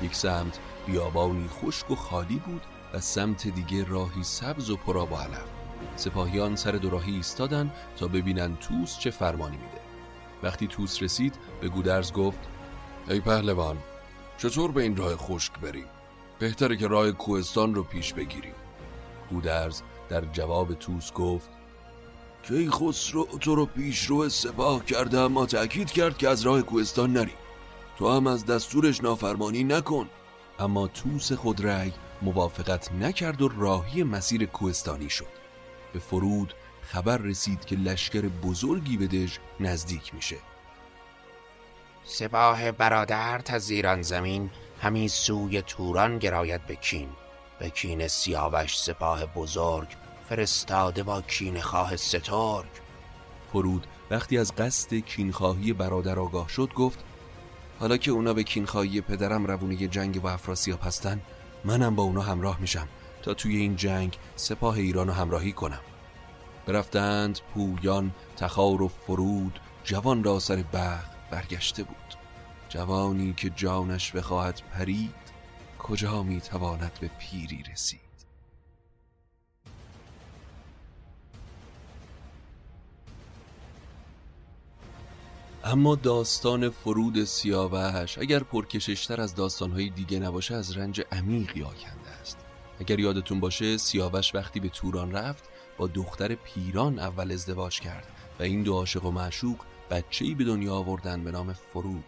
یک 0.02 0.14
سمت 0.14 0.58
بیابانی 0.86 1.48
خشک 1.48 1.90
و 1.90 1.94
خالی 1.94 2.38
بود 2.38 2.62
و 2.94 3.00
سمت 3.00 3.48
دیگه 3.48 3.84
راهی 3.84 4.22
سبز 4.22 4.70
و 4.70 4.76
پراب 4.76 5.12
و 5.12 5.16
علف. 5.16 5.44
سپاهیان 5.96 6.56
سر 6.56 6.72
دوراهی 6.72 7.14
ایستادن 7.14 7.72
تا 7.96 8.08
ببینن 8.08 8.56
توس 8.56 8.98
چه 8.98 9.10
فرمانی 9.10 9.56
میده. 9.56 9.80
وقتی 10.42 10.66
توس 10.66 11.02
رسید 11.02 11.34
به 11.60 11.68
گودرز 11.68 12.12
گفت 12.12 12.38
ای 13.08 13.20
پهلوان 13.20 13.78
چطور 14.38 14.72
به 14.72 14.82
این 14.82 14.96
راه 14.96 15.16
خشک 15.16 15.52
بریم؟ 15.60 15.86
بهتره 16.38 16.76
که 16.76 16.86
راه 16.86 17.12
کوهستان 17.12 17.74
رو 17.74 17.82
پیش 17.82 18.12
بگیریم. 18.14 18.54
گودرز 19.30 19.82
در 20.08 20.20
جواب 20.20 20.74
توس 20.74 21.12
گفت 21.12 21.50
کی 22.42 22.70
خسرو 22.70 23.24
تو 23.40 23.54
رو 23.54 23.66
پیش 23.66 24.04
رو 24.04 24.28
سپاه 24.28 24.84
کرده 24.84 25.18
اما 25.18 25.46
تأکید 25.46 25.90
کرد 25.90 26.18
که 26.18 26.28
از 26.28 26.42
راه 26.42 26.62
کوهستان 26.62 27.12
نری 27.12 27.34
تو 27.98 28.10
هم 28.10 28.26
از 28.26 28.46
دستورش 28.46 29.02
نافرمانی 29.02 29.64
نکن. 29.64 30.08
اما 30.58 30.88
توس 30.88 31.32
خود 31.32 31.66
رأی 31.66 31.92
موافقت 32.22 32.92
نکرد 32.92 33.42
و 33.42 33.48
راهی 33.48 34.02
مسیر 34.02 34.46
کوهستانی 34.46 35.10
شد. 35.10 35.38
به 35.92 35.98
فرود 35.98 36.54
خبر 36.82 37.16
رسید 37.16 37.64
که 37.64 37.76
لشکر 37.76 38.20
بزرگی 38.20 38.96
به 38.96 39.06
دژ 39.06 39.38
نزدیک 39.60 40.14
میشه. 40.14 40.36
سپاه 42.04 42.72
برادر 42.72 43.38
تا 43.38 43.58
زیران 43.58 44.02
زمین 44.02 44.50
همین 44.80 45.08
سوی 45.08 45.62
توران 45.62 46.18
گراید 46.18 46.66
به 46.66 46.76
کین. 46.76 47.08
به 47.58 47.70
کین 47.70 48.08
سیاوش 48.08 48.78
سپاه 48.78 49.26
بزرگ 49.26 49.88
فرستاده 50.28 51.02
با 51.02 51.22
کین 51.22 51.60
خواه 51.60 51.96
سترگ. 51.96 52.88
فرود 53.52 53.86
وقتی 54.10 54.38
از 54.38 54.54
قصد 54.54 54.94
کینخواهی 54.94 55.72
برادر 55.72 56.18
آگاه 56.18 56.48
شد 56.48 56.72
گفت 56.74 57.04
حالا 57.80 57.96
که 57.96 58.10
اونا 58.10 58.34
به 58.34 58.42
کینخواهی 58.42 59.00
پدرم 59.00 59.46
روونه 59.46 59.88
جنگ 59.88 60.22
با 60.22 60.30
افراسیاب 60.30 60.80
هستن 60.82 61.20
منم 61.64 61.94
با 61.94 62.02
اونا 62.02 62.20
همراه 62.20 62.60
میشم 62.60 62.88
تا 63.22 63.34
توی 63.34 63.56
این 63.56 63.76
جنگ 63.76 64.18
سپاه 64.36 64.74
ایران 64.74 65.10
همراهی 65.10 65.52
کنم. 65.52 65.80
برفتند 66.66 67.40
پویان 67.54 68.10
تخار 68.36 68.82
و 68.82 68.88
فرود 68.88 69.60
جوان 69.84 70.24
را 70.24 70.38
سر 70.38 70.64
بخت 70.72 71.10
برگشته 71.30 71.82
بود. 71.82 72.17
جوانی 72.68 73.34
که 73.36 73.50
جانش 73.50 74.12
بخواهد 74.12 74.62
پرید 74.72 75.14
کجا 75.78 76.22
می‌تواند 76.22 76.98
به 77.00 77.10
پیری 77.18 77.62
رسید؟ 77.72 78.00
اما 85.64 85.94
داستان 85.94 86.70
فرود 86.70 87.24
سیاوش 87.24 88.18
اگر 88.18 88.38
پرکششتر 88.38 89.20
از 89.20 89.34
داستانهای 89.34 89.90
دیگه 89.90 90.18
نباشه 90.18 90.54
از 90.54 90.76
رنج 90.76 91.02
عمیقی 91.12 91.62
آکنده 91.62 92.10
است. 92.20 92.38
اگر 92.80 92.98
یادتون 92.98 93.40
باشه 93.40 93.76
سیاوش 93.76 94.34
وقتی 94.34 94.60
به 94.60 94.68
توران 94.68 95.12
رفت 95.12 95.44
با 95.78 95.86
دختر 95.86 96.34
پیران 96.34 96.98
اول 96.98 97.32
ازدواج 97.32 97.80
کرد 97.80 98.06
و 98.40 98.42
این 98.42 98.62
دو 98.62 98.74
عاشق 98.74 99.04
و 99.04 99.10
معشوق 99.10 99.56
بچه‌ای 99.90 100.34
به 100.34 100.44
دنیا 100.44 100.74
آوردن 100.74 101.24
به 101.24 101.30
نام 101.30 101.52
فرود. 101.52 102.04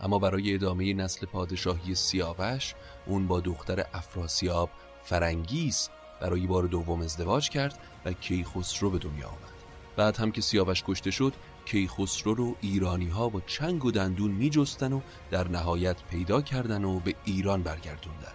اما 0.00 0.18
برای 0.18 0.54
ادامه 0.54 0.94
نسل 0.94 1.26
پادشاهی 1.26 1.94
سیاوش 1.94 2.74
اون 3.06 3.26
با 3.26 3.40
دختر 3.40 3.84
افراسیاب 3.94 4.70
فرنگیس 5.04 5.88
برای 6.20 6.46
بار 6.46 6.64
دوم 6.64 7.00
ازدواج 7.00 7.48
کرد 7.50 7.78
و 8.04 8.12
کیخسرو 8.12 8.90
به 8.90 8.98
دنیا 8.98 9.28
آمد. 9.28 9.56
بعد 9.96 10.16
هم 10.16 10.32
که 10.32 10.40
سیاوش 10.40 10.84
کشته 10.86 11.10
شد 11.10 11.32
کیخسرو 11.64 12.34
رو 12.34 12.56
ایرانی 12.60 13.08
ها 13.08 13.28
با 13.28 13.40
چنگ 13.40 13.84
و 13.84 13.90
دندون 13.90 14.30
می 14.30 14.50
جستن 14.50 14.92
و 14.92 15.00
در 15.30 15.48
نهایت 15.48 15.96
پیدا 16.10 16.42
کردن 16.42 16.84
و 16.84 17.00
به 17.00 17.14
ایران 17.24 17.62
برگردوندن. 17.62 18.32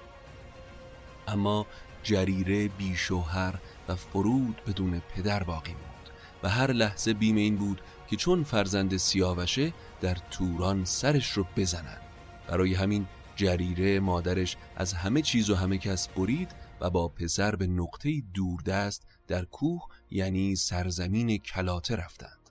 اما 1.27 1.65
جریره 2.03 2.67
بیشوهر 2.67 3.53
و 3.87 3.95
فرود 3.95 4.61
بدون 4.67 5.01
پدر 5.15 5.43
باقی 5.43 5.71
موند 5.71 6.09
و 6.43 6.49
هر 6.49 6.71
لحظه 6.71 7.13
بیم 7.13 7.35
این 7.35 7.55
بود 7.55 7.81
که 8.11 8.17
چون 8.17 8.43
فرزند 8.43 8.97
سیاوشه 8.97 9.73
در 10.01 10.17
توران 10.31 10.85
سرش 10.85 11.31
رو 11.31 11.45
بزنن. 11.57 11.97
برای 12.47 12.73
همین 12.73 13.07
جریره 13.35 13.99
مادرش 13.99 14.57
از 14.75 14.93
همه 14.93 15.21
چیز 15.21 15.49
و 15.49 15.55
همه 15.55 15.77
کس 15.77 16.07
برید 16.07 16.51
و 16.81 16.89
با 16.89 17.07
پسر 17.07 17.55
به 17.55 17.67
نقطه 17.67 18.21
دوردست 18.33 19.07
در 19.27 19.45
کوه 19.45 19.81
یعنی 20.09 20.55
سرزمین 20.55 21.37
کلاته 21.37 21.95
رفتند. 21.95 22.49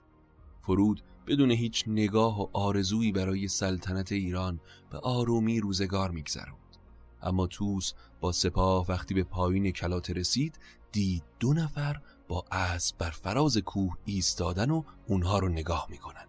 فرود 0.61 1.01
بدون 1.27 1.51
هیچ 1.51 1.83
نگاه 1.87 2.41
و 2.41 2.47
آرزویی 2.53 3.11
برای 3.11 3.47
سلطنت 3.47 4.11
ایران 4.11 4.59
به 4.91 4.97
آرومی 4.97 5.59
روزگار 5.59 6.11
میگذروند 6.11 6.77
اما 7.21 7.47
توس 7.47 7.93
با 8.19 8.31
سپاه 8.31 8.85
وقتی 8.89 9.13
به 9.13 9.23
پایین 9.23 9.71
کلاته 9.71 10.13
رسید 10.13 10.59
دید 10.91 11.23
دو 11.39 11.53
نفر 11.53 12.01
با 12.31 12.45
اسب 12.51 12.97
بر 12.97 13.09
فراز 13.09 13.57
کوه 13.57 13.93
ایستادن 14.05 14.71
و 14.71 14.83
اونها 15.07 15.39
رو 15.39 15.49
نگاه 15.49 15.87
می‌کنن. 15.89 16.25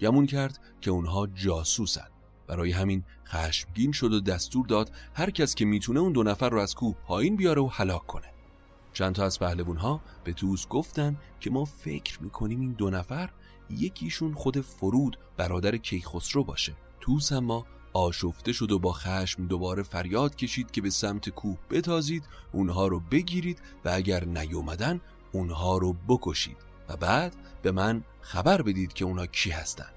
گمون 0.00 0.26
کرد 0.26 0.58
که 0.80 0.90
اونها 0.90 1.26
جاسوسن. 1.26 2.08
برای 2.46 2.72
همین 2.72 3.04
خشمگین 3.26 3.92
شد 3.92 4.12
و 4.12 4.20
دستور 4.20 4.66
داد 4.66 4.90
هر 5.14 5.30
کس 5.30 5.54
که 5.54 5.64
می‌تونه 5.64 6.00
اون 6.00 6.12
دو 6.12 6.22
نفر 6.22 6.48
رو 6.48 6.60
از 6.60 6.74
کوه 6.74 6.94
پایین 6.94 7.36
بیاره 7.36 7.62
و 7.62 7.66
هلاک 7.66 8.06
کنه. 8.06 8.32
چند 8.92 9.14
تا 9.14 9.24
از 9.24 9.38
پهلوان 9.38 9.76
ها 9.76 10.00
به 10.24 10.32
توس 10.32 10.68
گفتن 10.68 11.16
که 11.40 11.50
ما 11.50 11.64
فکر 11.64 12.22
می‌کنیم 12.22 12.60
این 12.60 12.72
دو 12.72 12.90
نفر 12.90 13.30
یکیشون 13.70 14.34
خود 14.34 14.60
فرود 14.60 15.18
برادر 15.36 15.76
کیخسرو 15.76 16.44
باشه. 16.44 16.74
توس 17.00 17.32
اما 17.32 17.66
آشفته 17.92 18.52
شد 18.52 18.72
و 18.72 18.78
با 18.78 18.92
خشم 18.92 19.46
دوباره 19.46 19.82
فریاد 19.82 20.36
کشید 20.36 20.70
که 20.70 20.80
به 20.80 20.90
سمت 20.90 21.28
کوه 21.28 21.58
بتازید 21.70 22.28
اونها 22.52 22.86
رو 22.86 23.00
بگیرید 23.00 23.62
و 23.84 23.88
اگر 23.88 24.24
نیومدن 24.24 25.00
اونها 25.32 25.78
رو 25.78 25.96
بکشید 26.08 26.56
و 26.88 26.96
بعد 26.96 27.36
به 27.62 27.72
من 27.72 28.04
خبر 28.20 28.62
بدید 28.62 28.92
که 28.92 29.04
اونا 29.04 29.26
کی 29.26 29.50
هستن. 29.50 29.90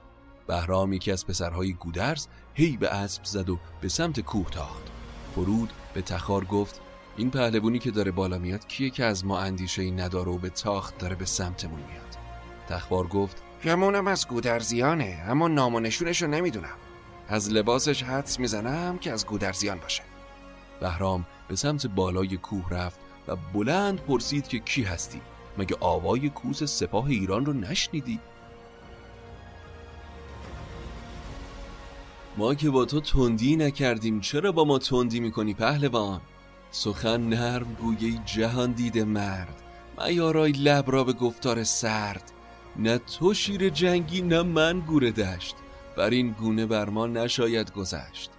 بهرام 0.48 0.93
یکی 0.93 1.12
از 1.12 1.28
پسرهای 1.28 1.74
گودرز 1.74 2.28
هی 2.54 2.78
به 2.78 2.89
اسب 2.89 3.24
زد 3.24 3.50
و 3.50 3.60
به 3.82 3.89
سمت 3.89 4.19
کوه 4.19 4.50
تاخت. 4.50 4.84
فرود 5.36 5.74
به 5.93 6.02
تخار 6.02 6.45
گفت 6.45 6.82
این 7.17 7.32
پهلوونی 7.32 7.80
که 7.80 7.91
داره 7.91 8.12
بالا 8.12 8.38
میاد 8.38 8.67
کیه 8.67 8.89
که 8.89 9.06
از 9.06 9.26
ما 9.26 9.39
اندیشه 9.39 9.82
ای 9.82 9.91
نداره 9.91 10.32
و 10.32 10.38
به 10.38 10.50
تاخت 10.50 10.98
داره 10.98 11.15
به 11.15 11.26
سمتمون 11.26 11.80
میاد؟ 11.80 12.17
تخوار 12.69 13.08
گفت 13.08 13.43
گمونم 13.63 14.08
از 14.08 14.28
گودرزیانه 14.28 15.24
اما 15.28 15.48
نام 15.48 15.76
و 15.76 15.80
نمی‌دونم. 15.80 16.78
از 17.28 17.50
لباسش 17.50 18.04
حدس 18.04 18.39
می‌زنم 18.39 18.98
که 18.98 19.12
از 19.12 19.26
گودرزیان 19.26 19.80
باشه. 19.80 20.04
بهرام 20.80 21.26
به 21.48 21.56
سمت 21.56 21.88
بالای 21.88 22.38
کوه 22.38 22.69
رفت 22.69 23.00
و 23.27 23.35
بلند 23.35 23.99
پرسید 23.99 24.47
که 24.47 24.59
کی 24.59 24.83
هستی 24.83 25.21
مگه 25.57 25.77
آوای 25.79 26.29
کوس 26.29 26.63
سپاه 26.63 27.05
ایران 27.05 27.45
رو 27.45 27.53
نشنیدی؟ 27.53 28.19
ما 32.38 32.55
که 32.55 32.69
با 32.69 32.85
تو 32.85 33.01
تندی 33.01 33.55
نکردیم 33.55 34.19
چرا 34.19 34.51
با 34.51 34.65
ما 34.65 34.79
تندی 34.79 35.19
می‌کنی 35.19 35.53
پهلوان؟ 35.53 36.21
سخن 36.71 37.21
نرم 37.21 37.73
گویه 37.73 38.21
جهان 38.25 38.71
دیده 38.71 39.03
مرد 39.03 39.61
میارای 39.97 40.51
لب 40.51 40.91
را 40.91 41.03
به 41.03 41.13
گفتار 41.13 41.63
سرد 41.63 42.31
نه 42.75 42.97
تو 42.97 43.33
شیر 43.33 43.69
جنگی 43.69 44.21
نه 44.21 44.41
من 44.41 44.79
گوره 44.79 45.11
دشت 45.11 45.55
بر 45.97 46.09
این 46.09 46.31
گونه 46.31 46.65
بر 46.65 46.89
ما 46.89 47.07
نشاید 47.07 47.71
گذشت 47.71 48.31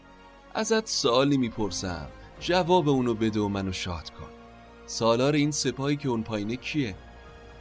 ازت 0.54 0.88
سوالی 0.88 1.36
می‌پرسم 1.36 2.08
جواب 2.40 2.88
اونو 2.88 3.14
بده 3.14 3.40
و 3.40 3.48
منو 3.48 3.72
شاد 3.72 4.10
کن 4.10 4.35
سالار 4.86 5.34
این 5.34 5.50
سپاهی 5.50 5.96
که 5.96 6.08
اون 6.08 6.22
پایینه 6.22 6.56
کیه؟ 6.56 6.94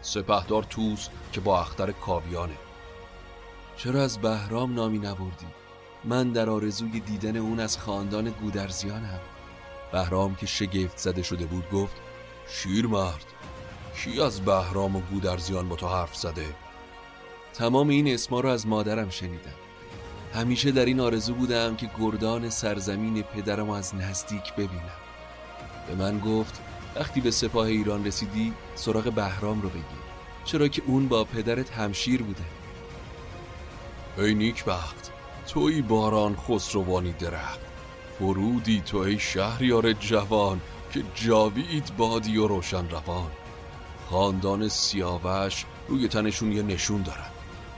سپهدار 0.01 0.63
توس 0.63 1.07
که 1.31 1.41
با 1.41 1.59
اختر 1.59 1.91
کاویانه 1.91 2.57
چرا 3.77 4.03
از 4.03 4.17
بهرام 4.17 4.73
نامی 4.73 4.97
نبردی؟ 4.97 5.47
من 6.03 6.31
در 6.31 6.49
آرزوی 6.49 6.99
دیدن 6.99 7.37
اون 7.37 7.59
از 7.59 7.77
خاندان 7.77 8.29
گودرزیانم 8.29 9.19
بهرام 9.91 10.35
که 10.35 10.45
شگفت 10.45 10.97
زده 10.97 11.23
شده 11.23 11.45
بود 11.45 11.69
گفت 11.69 11.95
شیر 12.47 12.87
مرد 12.87 13.25
کی 13.95 14.21
از 14.21 14.41
بهرام 14.41 14.95
و 14.95 15.01
گودرزیان 15.01 15.69
با 15.69 15.75
تو 15.75 15.87
حرف 15.87 16.15
زده؟ 16.15 16.55
تمام 17.53 17.89
این 17.89 18.07
اسما 18.07 18.39
رو 18.39 18.49
از 18.49 18.67
مادرم 18.67 19.09
شنیدم 19.09 19.55
همیشه 20.33 20.71
در 20.71 20.85
این 20.85 20.99
آرزو 20.99 21.33
بودم 21.33 21.75
که 21.75 21.89
گردان 21.99 22.49
سرزمین 22.49 23.21
پدرم 23.21 23.69
از 23.69 23.95
نزدیک 23.95 24.53
ببینم 24.53 24.99
به 25.87 25.95
من 25.95 26.19
گفت 26.19 26.61
وقتی 26.95 27.21
به 27.21 27.31
سپاه 27.31 27.65
ایران 27.65 28.05
رسیدی 28.05 28.53
سراغ 28.75 29.03
بهرام 29.03 29.61
رو 29.61 29.69
بگیر. 29.69 30.05
چرا 30.45 30.67
که 30.67 30.81
اون 30.85 31.07
با 31.07 31.23
پدرت 31.23 31.71
همشیر 31.71 32.23
بوده. 32.23 32.43
ای 34.17 34.33
نیکبخت 34.33 35.11
توی 35.47 35.81
باران 35.81 36.35
خسروانی 36.35 37.11
درخت. 37.11 37.59
فرودی 38.19 38.81
تو 38.81 38.97
ای 38.97 39.19
شهریار 39.19 39.93
جوان 39.93 40.61
که 40.93 41.03
جاوید 41.15 41.97
بادی 41.97 42.37
و 42.37 42.47
روشن 42.47 42.89
روان. 42.89 43.31
خاندان 44.09 44.67
سیاوش 44.67 45.65
روی 45.87 46.07
تنشون 46.07 46.51
یه 46.51 46.61
نشون 46.61 47.01
دارن. 47.01 47.29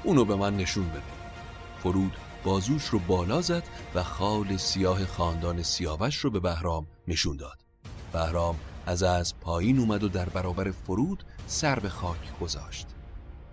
اونو 0.03 0.25
به 0.25 0.35
من 0.35 0.57
نشون 0.57 0.89
بده. 0.89 1.01
فرود 1.83 2.17
بازوش 2.43 2.85
رو 2.85 2.99
بالا 2.99 3.41
زد 3.41 3.63
و 3.95 4.03
خال 4.03 4.57
سیاه 4.57 5.05
خاندان 5.05 5.63
سیاوش 5.63 6.15
رو 6.17 6.29
به 6.29 6.39
بهرام 6.39 6.87
نشون 7.07 7.37
داد. 7.37 7.57
بهرام 8.13 8.55
از 8.87 9.03
از 9.03 9.39
پایین 9.39 9.79
اومد 9.79 10.03
و 10.03 10.07
در 10.09 10.29
برابر 10.29 10.71
فرود 10.71 11.23
سر 11.47 11.79
به 11.79 11.89
خاک 11.89 12.39
گذاشت. 12.39 12.87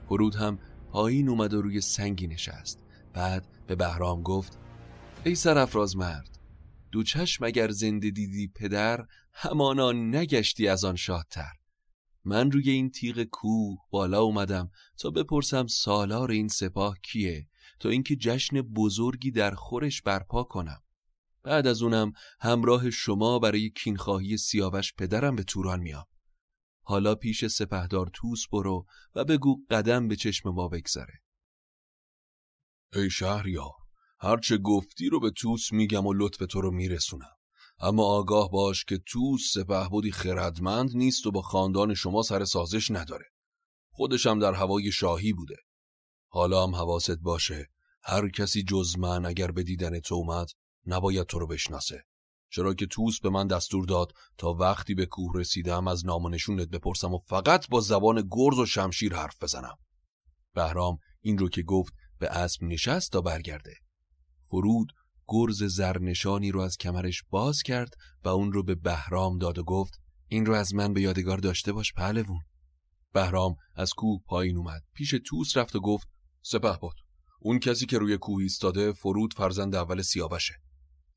فرود 0.09 0.35
هم 0.35 0.59
پایین 0.90 1.29
اومد 1.29 1.55
و 1.55 1.62
روی 1.62 1.81
سنگی 1.81 2.27
نشست. 2.27 2.79
بعد 3.12 3.49
به 3.66 3.75
بهرام 3.75 4.23
گفت 4.23 4.59
ای 5.25 5.35
سرافراز 5.35 5.97
مرد 5.97 6.38
دو 6.92 7.03
چشم 7.03 7.44
اگر 7.44 7.70
زنده 7.70 8.11
دیدی 8.11 8.49
پدر 8.57 9.07
همانا 9.33 9.92
نگشتی 9.92 10.68
از 10.68 10.85
آن 10.85 10.97
شادتر. 10.97 11.53
من 12.25 12.51
روی 12.51 12.70
این 12.70 12.90
تیغ 12.90 13.23
کوه 13.23 13.79
بالا 13.90 14.23
اومدم 14.23 14.70
تا 14.99 15.11
بپرسم 15.11 15.66
سالار 15.66 16.31
این 16.31 16.49
سپاه 16.49 16.99
کیه؟ 17.03 17.49
تا 17.81 17.88
اینکه 17.88 18.16
جشن 18.16 18.61
بزرگی 18.61 19.31
در 19.31 19.55
خورش 19.55 20.03
برپا 20.03 20.42
کنم. 20.42 20.84
بعد 21.44 21.66
از 21.66 21.83
اونم 21.83 22.12
همراه 22.40 22.90
شما 22.90 23.38
برای 23.38 23.70
کینخواهی 23.70 24.37
سیاوش 24.37 24.94
پدرم 24.94 25.37
به 25.37 25.42
توران 25.42 25.80
میام. 25.80 26.04
حالا 26.83 27.14
پیش 27.14 27.46
سپهدار 27.46 28.11
توس 28.14 28.48
برو 28.52 28.87
و 29.14 29.24
بگو 29.24 29.57
قدم 29.70 30.09
به 30.09 30.16
چشم 30.16 30.50
ما 30.50 30.68
بگذره. 30.68 31.22
ای 32.92 33.11
شهریار 33.11 33.72
هرچه 34.20 34.59
گفتی 34.59 35.09
رو 35.09 35.20
به 35.20 35.30
توس 35.30 35.72
میگم 35.72 36.07
و 36.07 36.12
لطف 36.12 36.46
تو 36.46 36.61
رو 36.61 36.70
میرسونم. 36.70 37.37
اما 37.78 38.04
آگاه 38.04 38.50
باش 38.50 38.85
که 38.85 38.98
توس 39.07 39.52
سپهبدی 39.52 40.12
خردمند 40.12 40.96
نیست 40.96 41.26
و 41.26 41.30
با 41.30 41.42
خاندان 41.42 41.94
شما 41.94 42.22
سر 42.22 42.44
سازش 42.44 42.90
نداره. 42.90 43.24
خودشم 43.90 44.38
در 44.38 44.52
هوای 44.52 44.92
شاهی 44.92 45.33
بوده. 45.33 45.57
حالا 46.28 46.66
هم 46.66 46.74
حواست 46.74 47.18
باشه 47.18 47.70
هر 48.02 48.28
کسی 48.28 48.62
جز 48.62 48.98
من 48.98 49.26
اگر 49.26 49.50
به 49.50 49.62
دیدن 49.62 50.00
تو 50.00 50.14
اومد 50.14 50.46
نباید 50.87 51.27
تو 51.27 51.38
رو 51.38 51.47
بشناسه. 51.47 52.05
چرا 52.51 52.75
که 52.75 52.87
توس 52.87 53.20
به 53.20 53.31
من 53.31 53.47
دستور 53.47 53.85
داد 53.85 54.12
تا 54.38 54.53
وقتی 54.53 54.94
به 54.94 55.07
کوه 55.07 55.33
رسیدم 55.35 55.88
از 55.88 56.07
نامونشونت 56.07 56.68
بپرسم 56.68 57.14
و 57.14 57.18
فقط 57.18 57.68
با 57.68 57.81
زبان 57.81 58.29
گرز 58.31 58.59
و 58.59 58.66
شمشیر 58.66 59.14
حرف 59.14 59.42
بزنم. 59.42 59.77
بهرام 60.55 60.99
این 61.20 61.38
رو 61.38 61.49
که 61.49 61.62
گفت 61.62 61.92
به 62.18 62.29
اسب 62.29 62.62
نشست 62.62 63.12
تا 63.12 63.20
برگرده. 63.20 63.75
فرود 64.47 64.92
گرز 65.29 65.62
زرنشانی 65.62 66.51
رو 66.51 66.61
از 66.61 66.77
کمرش 66.77 67.23
باز 67.31 67.62
کرد 67.62 67.94
و 68.25 68.29
اون 68.29 68.53
رو 68.53 68.62
به 68.62 68.75
بهرام 68.75 69.38
داد 69.38 69.59
و 69.59 69.64
گفت 69.64 70.01
این 70.29 70.47
رو 70.47 70.55
از 70.55 70.75
من 70.75 70.92
به 70.92 71.01
یادگار 71.01 71.38
داشته 71.38 71.73
باش 71.73 71.92
پهلوون. 71.92 72.40
بهرام 73.12 73.57
از 73.75 73.92
کوه 73.92 74.20
پایین 74.27 74.57
اومد. 74.57 74.83
پیش 74.94 75.14
توس 75.27 75.57
رفت 75.57 75.77
و 75.77 75.81
گفت 75.81 76.09
سپه 76.42 76.77
بود 76.81 76.97
اون 77.40 77.59
کسی 77.59 77.87
که 77.87 77.99
روی 77.99 78.18
کوه 78.18 78.42
ایستاده 78.42 78.92
فرود 78.92 79.35
فرزند 79.35 79.75
اول 79.75 80.03
سیاوشه. 80.03 80.63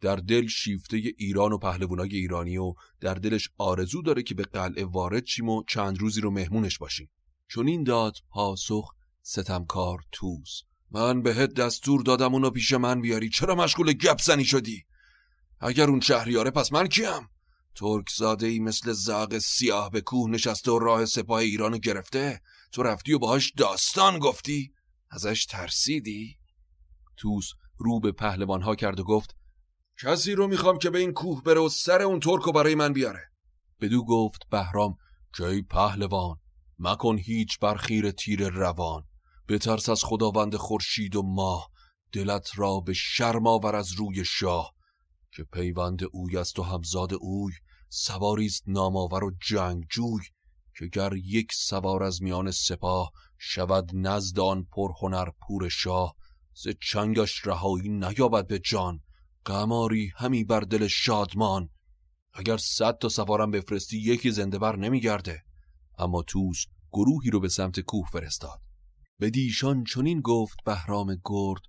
در 0.02 0.16
دل 0.16 0.48
شیفته 0.48 0.98
ایران 1.18 1.54
و 1.54 1.58
پهلوانای 1.58 2.16
ایرانی 2.16 2.58
و 2.58 2.74
در 3.02 3.14
دلش 3.14 3.50
آرزو 3.58 4.02
داره 4.02 4.24
که 4.24 4.36
به 4.36 4.44
قلعه 4.44 4.86
وارد 4.86 5.26
شیم 5.26 5.50
و 5.50 5.64
چند 5.64 6.00
روزی 6.00 6.22
رو 6.22 6.32
مهمونش 6.32 6.78
باشیم. 6.78 7.10
چون 7.48 7.68
این 7.68 7.84
داد 7.84 8.14
پاسخ 8.30 8.94
ستمکار 9.22 10.00
توس 10.12 10.62
من 10.92 11.22
بهت 11.22 11.54
دستور 11.54 12.02
دادم 12.02 12.34
اونو 12.34 12.50
پیش 12.50 12.74
من 12.74 13.02
بیاری. 13.02 13.30
چرا 13.30 13.56
مشغول 13.56 13.94
گپ 13.94 14.22
زنی 14.22 14.46
شدی؟ 14.46 14.86
اگر 15.60 15.90
اون 15.90 16.00
شهریاره 16.00 16.52
پس 16.52 16.74
من 16.74 16.88
کیم؟ 16.88 17.30
ترک 17.76 18.10
زاده 18.18 18.48
ای 18.48 18.60
مثل 18.60 18.92
زاغ 18.92 19.38
سیاه 19.38 19.90
به 19.90 20.02
کوه 20.02 20.30
نشسته 20.30 20.72
و 20.72 20.80
راه 20.80 21.06
سپاه 21.06 21.40
ایرانو 21.40 21.78
گرفته؟ 21.78 22.42
تو 22.72 22.84
رفتی 22.84 23.14
و 23.14 23.20
باهاش 23.20 23.54
داستان 23.58 24.20
گفتی؟ 24.20 24.74
ازش 25.10 25.46
ترسیدی؟ 25.46 26.38
توس 27.18 27.50
رو 27.78 28.00
به 28.00 28.12
پهلوان 28.12 28.62
ها 28.62 28.76
کرد 28.76 29.00
و 29.00 29.04
گفت 29.04 29.36
کسی 30.04 30.36
رو 30.36 30.48
می‌خوام 30.48 30.78
که 30.78 30.90
به 30.90 31.00
این 31.00 31.14
کوه 31.14 31.44
بره 31.44 31.60
و 31.60 31.70
سر 31.70 32.02
اون 32.02 32.20
ترک 32.20 32.54
برای 32.54 32.76
من 32.76 32.94
بیاره. 32.94 33.32
بدو 33.82 34.06
گفت 34.06 34.50
بهرام 34.50 34.98
که 35.38 35.66
پهلوان 35.70 36.38
مکن 36.80 37.18
هیچ 37.18 37.60
برخیر 37.60 38.12
تیر 38.12 38.50
روان. 38.50 39.04
بترس 39.48 39.90
از 39.90 40.04
خداوند 40.04 40.56
خورشید 40.56 41.16
و 41.16 41.22
ماه 41.22 41.72
دلت 42.12 42.50
را 42.56 42.80
به 42.80 42.94
شرم 42.94 43.48
آور 43.48 43.76
از 43.76 43.92
روی 43.92 44.26
شاه. 44.26 44.74
که 45.32 45.44
پیوند 45.44 46.00
اوی 46.12 46.38
است 46.38 46.60
و 46.60 46.64
همزاد 46.64 47.14
اوی 47.14 47.54
سواریست 47.90 48.64
نامآور 48.68 49.24
و 49.24 49.32
جنگجوی 49.48 50.24
که 50.78 50.88
گر 50.88 51.14
یک 51.14 51.54
سوار 51.54 52.04
از 52.04 52.22
میان 52.22 52.52
سپاه 52.52 53.12
شود 53.38 53.92
نزد 53.94 54.40
آن 54.40 54.68
پرهنر 54.72 55.30
پور 55.42 55.70
شاه 55.70 56.16
ز 56.54 56.68
چنگش 56.82 57.48
رهایی 57.48 57.90
نیابد 57.90 58.48
به 58.48 58.60
جان. 58.60 59.04
قماری 59.48 60.12
همی 60.16 60.44
بر 60.44 60.60
دل 60.60 60.88
شادمان. 60.88 61.70
اگر 62.34 62.58
صد 62.58 62.98
تا 62.98 63.10
سوارم 63.10 63.52
بفرستی 63.52 63.98
یکی 63.98 64.32
زنده 64.32 64.60
بر 64.60 64.76
نمیگرده. 64.76 65.44
اما 65.98 66.24
توس 66.24 66.66
گروهی 66.92 67.30
رو 67.30 67.40
به 67.40 67.50
سمت 67.50 67.80
کوه 67.80 68.08
فرستاد. 68.12 68.62
به 69.20 69.30
دیشان 69.30 69.84
چنین 69.84 70.22
گفت 70.22 70.58
بهرام 70.66 71.22
گرد 71.26 71.62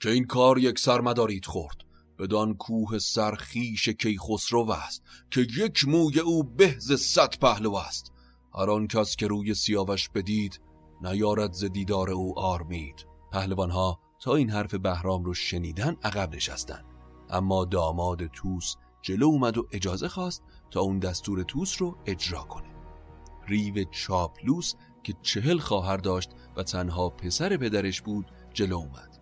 که 0.00 0.10
این 0.10 0.26
کار 0.26 0.58
یک 0.58 0.78
سر 0.78 1.00
مدارید 1.00 1.46
خورد. 1.46 1.76
بدان 2.18 2.54
کوه 2.54 2.98
سرخیش 2.98 3.88
کیخسرو 3.88 4.70
است 4.70 5.02
که 5.30 5.40
یک 5.40 5.88
موی 5.88 6.20
او 6.20 6.44
بهز 6.44 6.92
صد 6.92 7.38
پهلو 7.38 7.74
است. 7.74 8.12
هر 8.54 8.70
آن 8.70 8.86
کس 8.86 9.16
که 9.16 9.26
روی 9.26 9.54
سیاوش 9.54 10.08
بدید 10.08 10.60
نیارد 11.02 11.52
ز 11.52 11.64
دیدار 11.64 12.10
او 12.10 12.38
آرمید. 12.38 13.06
پهلوانها 13.32 14.00
تا 14.20 14.34
این 14.34 14.50
حرف 14.50 14.74
بهرام 14.74 15.24
رو 15.24 15.34
شنیدن 15.34 15.96
عقب 16.02 16.34
نشستن 16.34 16.97
اما 17.30 17.64
داماد 17.64 18.26
توس 18.26 18.76
جلو 19.02 19.26
اومد 19.26 19.58
و 19.58 19.66
اجازه 19.72 20.08
خواست 20.08 20.42
تا 20.70 20.80
اون 20.80 20.98
دستور 20.98 21.42
توس 21.42 21.82
رو 21.82 21.96
اجرا 22.06 22.42
کنه. 22.42 22.68
ریو 23.46 23.84
چاپلوس 23.84 24.74
که 25.02 25.14
چهل 25.22 25.58
خواهر 25.58 25.96
داشت 25.96 26.30
و 26.56 26.62
تنها 26.62 27.08
پسر 27.08 27.56
پدرش 27.56 28.02
بود 28.02 28.26
جلو 28.52 28.76
اومد. 28.76 29.18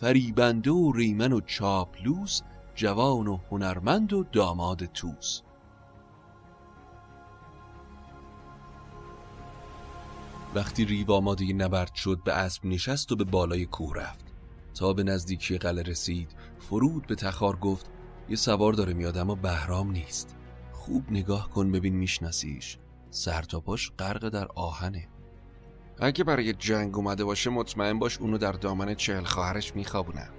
فریبنده 0.00 0.70
و 0.70 0.92
ریمن 0.92 1.32
و 1.32 1.40
چاپلوس 1.40 2.40
جوان 2.74 3.26
و 3.26 3.38
هنرمند 3.50 4.12
و 4.12 4.24
داماد 4.24 4.84
توس 4.84 5.42
وقتی 10.54 10.84
ریو 10.84 11.12
آماده 11.12 11.52
نبرد 11.52 11.94
شد 11.94 12.20
به 12.24 12.32
اسب 12.32 12.66
نشست 12.66 13.12
و 13.12 13.16
به 13.16 13.24
بالای 13.24 13.66
کوه 13.66 13.96
رفت. 13.96 14.24
تا 14.74 14.92
به 14.92 15.02
نزدیکی 15.02 15.58
قلعه 15.58 15.82
رسید 15.82 16.30
فرود 16.58 17.06
به 17.06 17.14
تخار 17.14 17.56
گفت 17.56 17.90
یه 18.28 18.36
سوار 18.36 18.72
داره 18.72 18.94
میاد 18.94 19.18
اما 19.18 19.34
بهرام 19.34 19.90
نیست. 19.90 20.36
خوب 20.72 21.10
نگاه 21.10 21.50
کن 21.50 21.72
ببین 21.72 21.96
میشناسیش. 21.96 22.78
سر 23.10 23.42
تا 23.42 23.60
پاش 23.60 23.92
غرق 23.98 24.28
در 24.28 24.48
آهنه. 24.54 25.08
اگه 26.00 26.24
برای 26.24 26.52
جنگ 26.52 26.96
اومده 26.96 27.24
باشه 27.24 27.50
مطمئن 27.50 27.98
باش 27.98 28.18
اونو 28.18 28.38
در 28.38 28.52
دامن 28.52 28.94
چهل 28.94 29.24
خواهرش 29.24 29.76
میخوابونم 29.76 30.30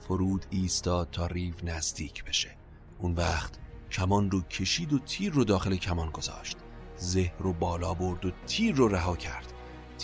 فرود 0.00 0.46
ایستاد 0.50 1.08
تا 1.10 1.26
ریو 1.26 1.54
نزدیک 1.62 2.24
بشه. 2.24 2.56
اون 2.98 3.12
وقت 3.12 3.58
کمان 3.90 4.30
رو 4.30 4.40
کشید 4.42 4.92
و 4.92 4.98
تیر 4.98 5.32
رو 5.32 5.44
داخل 5.44 5.76
کمان 5.76 6.10
گذاشت. 6.10 6.56
زهر 6.96 7.38
رو 7.38 7.52
بالا 7.52 7.94
برد 7.94 8.26
و 8.26 8.30
تیر 8.46 8.74
رو 8.74 8.88
رها 8.88 9.16
کرد. 9.16 9.52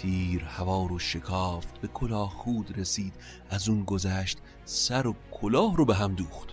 تیر 0.00 0.44
هوا 0.44 0.86
رو 0.86 0.98
شکافت 0.98 1.80
به 1.80 1.88
کلاه 1.88 2.30
خود 2.30 2.78
رسید. 2.78 3.12
از 3.50 3.68
اون 3.68 3.84
گذشت 3.84 4.38
سر 4.64 5.06
و 5.06 5.14
کلاه 5.30 5.76
رو 5.76 5.84
به 5.84 5.94
هم 5.94 6.14
دوخت. 6.14 6.48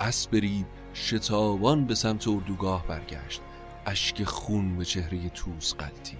اسب 0.00 0.34
ریو 0.34 0.66
شتابان 0.94 1.86
به 1.86 1.94
سمت 1.94 2.28
اردوگاه 2.28 2.86
برگشت. 2.86 3.40
اشک 3.86 4.24
خون 4.24 4.76
به 4.76 4.84
چهره 4.84 5.28
توس 5.28 5.74
قلتید 5.74 6.18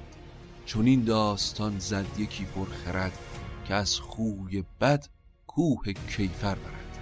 چون 0.67 0.87
این 0.87 1.05
داستان 1.05 1.79
زد 1.79 2.07
یکی 2.19 2.45
پرخرد 2.45 3.19
که 3.65 3.75
از 3.75 4.01
خوی 4.01 4.65
بد 4.81 5.07
کوه 5.47 5.93
کیفر 5.93 6.55
برد. 6.55 6.99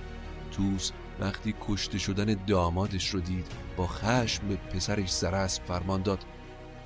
توس 0.50 0.90
وقتی 1.20 1.54
کشته 1.68 1.98
شدن 1.98 2.36
دامادش 2.46 3.08
رو 3.08 3.20
دید 3.20 3.46
با 3.76 3.86
خشم 3.86 4.48
به 4.48 4.56
پسرش 4.56 5.10
زرسب 5.10 5.64
فرمان 5.64 6.02
داد. 6.02 6.24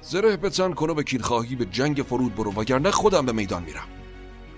زره 0.03 0.37
بزن 0.37 0.73
کن 0.73 0.91
و 0.91 0.95
به 0.95 1.03
کیرخواهی 1.03 1.57
به 1.57 1.65
جنگ 1.65 1.97
فرود 1.97 2.35
برو 2.35 2.53
وگرنه 2.53 2.91
خودم 2.91 3.27
به 3.27 3.33
میدان 3.33 3.62
میرم. 3.62 3.88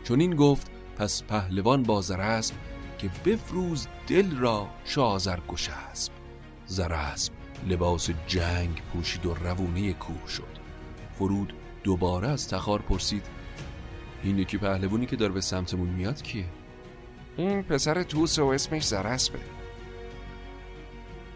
چون 0.04 0.20
این 0.20 0.36
گفت 0.36 0.70
پس 0.98 1.22
پهلوان 1.22 1.82
با 1.82 2.00
زرسب 2.00 2.54
که 2.98 3.10
بفروز 3.24 3.86
دل 4.06 4.36
را 4.36 4.68
شازر 4.84 5.38
اسب 5.92 6.12
زرسب 6.66 7.32
لباس 7.68 8.10
جنگ 8.26 8.82
پوشید 8.92 9.26
و 9.26 9.34
روونه 9.34 9.92
کوه 9.92 10.28
شد. 10.28 10.58
فرود 11.18 11.52
دوباره 11.82 12.28
از 12.28 12.48
تخار 12.48 12.82
پرسید 12.82 13.26
این 14.22 14.38
یکی 14.38 14.58
پهلوانی 14.58 15.06
که 15.06 15.16
داره 15.16 15.32
به 15.32 15.40
سمتمون 15.40 15.88
میاد 15.88 16.22
کیه؟ 16.22 16.44
این 17.36 17.62
پسر 17.62 18.02
توس 18.02 18.38
و 18.38 18.46
اسمش 18.46 18.86
زرسبه 18.86 19.38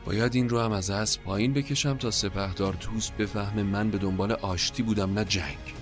باید 0.08 0.34
این 0.34 0.48
رو 0.48 0.60
هم 0.60 0.72
از 0.72 0.90
اسب 0.90 1.22
پایین 1.22 1.52
بکشم 1.52 1.96
تا 1.96 2.10
سپهدار 2.10 2.74
توس 2.74 3.10
بفهمه 3.10 3.62
من 3.62 3.90
به 3.90 3.98
دنبال 3.98 4.32
آشتی 4.32 4.82
بودم 4.82 5.12
نه 5.12 5.24
جنگ. 5.24 5.74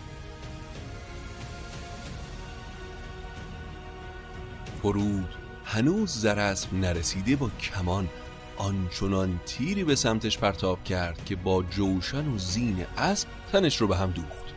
فرود 4.83 5.35
هنوز 5.65 6.11
زرسب 6.11 6.75
نرسیده 6.75 7.37
با 7.37 7.51
کمان 7.61 8.09
آنچنان 8.57 9.41
تیری 9.47 9.85
به 9.85 9.95
سمتش 9.95 10.39
پرتاب 10.39 10.85
کرد 10.85 11.25
که 11.25 11.37
با 11.37 11.62
جوشن 11.62 12.29
و 12.29 12.39
زین 12.39 12.87
اسب 12.99 13.29
تنش 13.53 13.77
رو 13.77 13.87
به 13.87 13.97
هم 13.97 14.11
دوخت. 14.11 14.55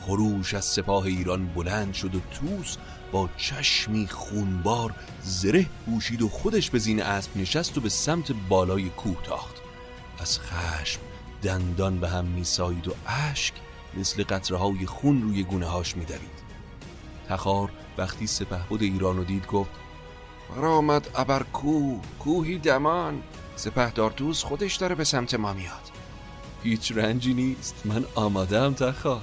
خروش 0.00 0.54
از 0.54 0.64
سپاه 0.64 1.04
ایران 1.04 1.46
بلند 1.46 1.94
شد 1.94 2.14
و 2.14 2.20
توس 2.20 2.76
با 3.12 3.28
چشمی 3.36 4.06
خونبار 4.06 4.94
زره 5.22 5.66
پوشید 5.86 6.22
و 6.22 6.28
خودش 6.28 6.70
به 6.70 6.78
زین 6.78 7.02
اسب 7.02 7.36
نشست 7.36 7.78
و 7.78 7.80
به 7.80 7.88
سمت 7.88 8.32
بالای 8.48 8.88
کوه 8.88 9.22
تاخت. 9.22 9.56
از 10.18 10.40
خشم 10.40 11.00
دندان 11.42 12.00
به 12.00 12.08
هم 12.08 12.24
میسایید 12.24 12.88
و 12.88 12.94
اشک 13.06 13.54
مثل 13.94 14.24
قطره 14.24 14.56
های 14.56 14.86
خون 14.86 15.22
روی 15.22 15.42
گونه 15.42 15.66
هاش 15.66 15.96
میدوید. 15.96 16.42
تخار 17.28 17.70
وقتی 17.98 18.26
سپهبد 18.26 18.82
ایران 18.82 19.16
رو 19.16 19.24
دید 19.24 19.46
گفت 19.46 19.70
برآمد 20.56 21.08
ابر 21.14 21.42
کوه 21.42 22.00
کوهی 22.18 22.58
دمان. 22.58 23.22
سپهدار 23.56 24.10
دوست 24.10 24.44
خودش 24.44 24.76
داره 24.76 24.94
به 24.94 25.04
سمت 25.04 25.34
ما 25.34 25.52
میاد. 25.52 25.90
هیچ 26.62 26.92
رنجی 26.92 27.34
نیست. 27.34 27.74
من 27.84 28.04
آمادم 28.14 28.74
تخار. 28.74 29.22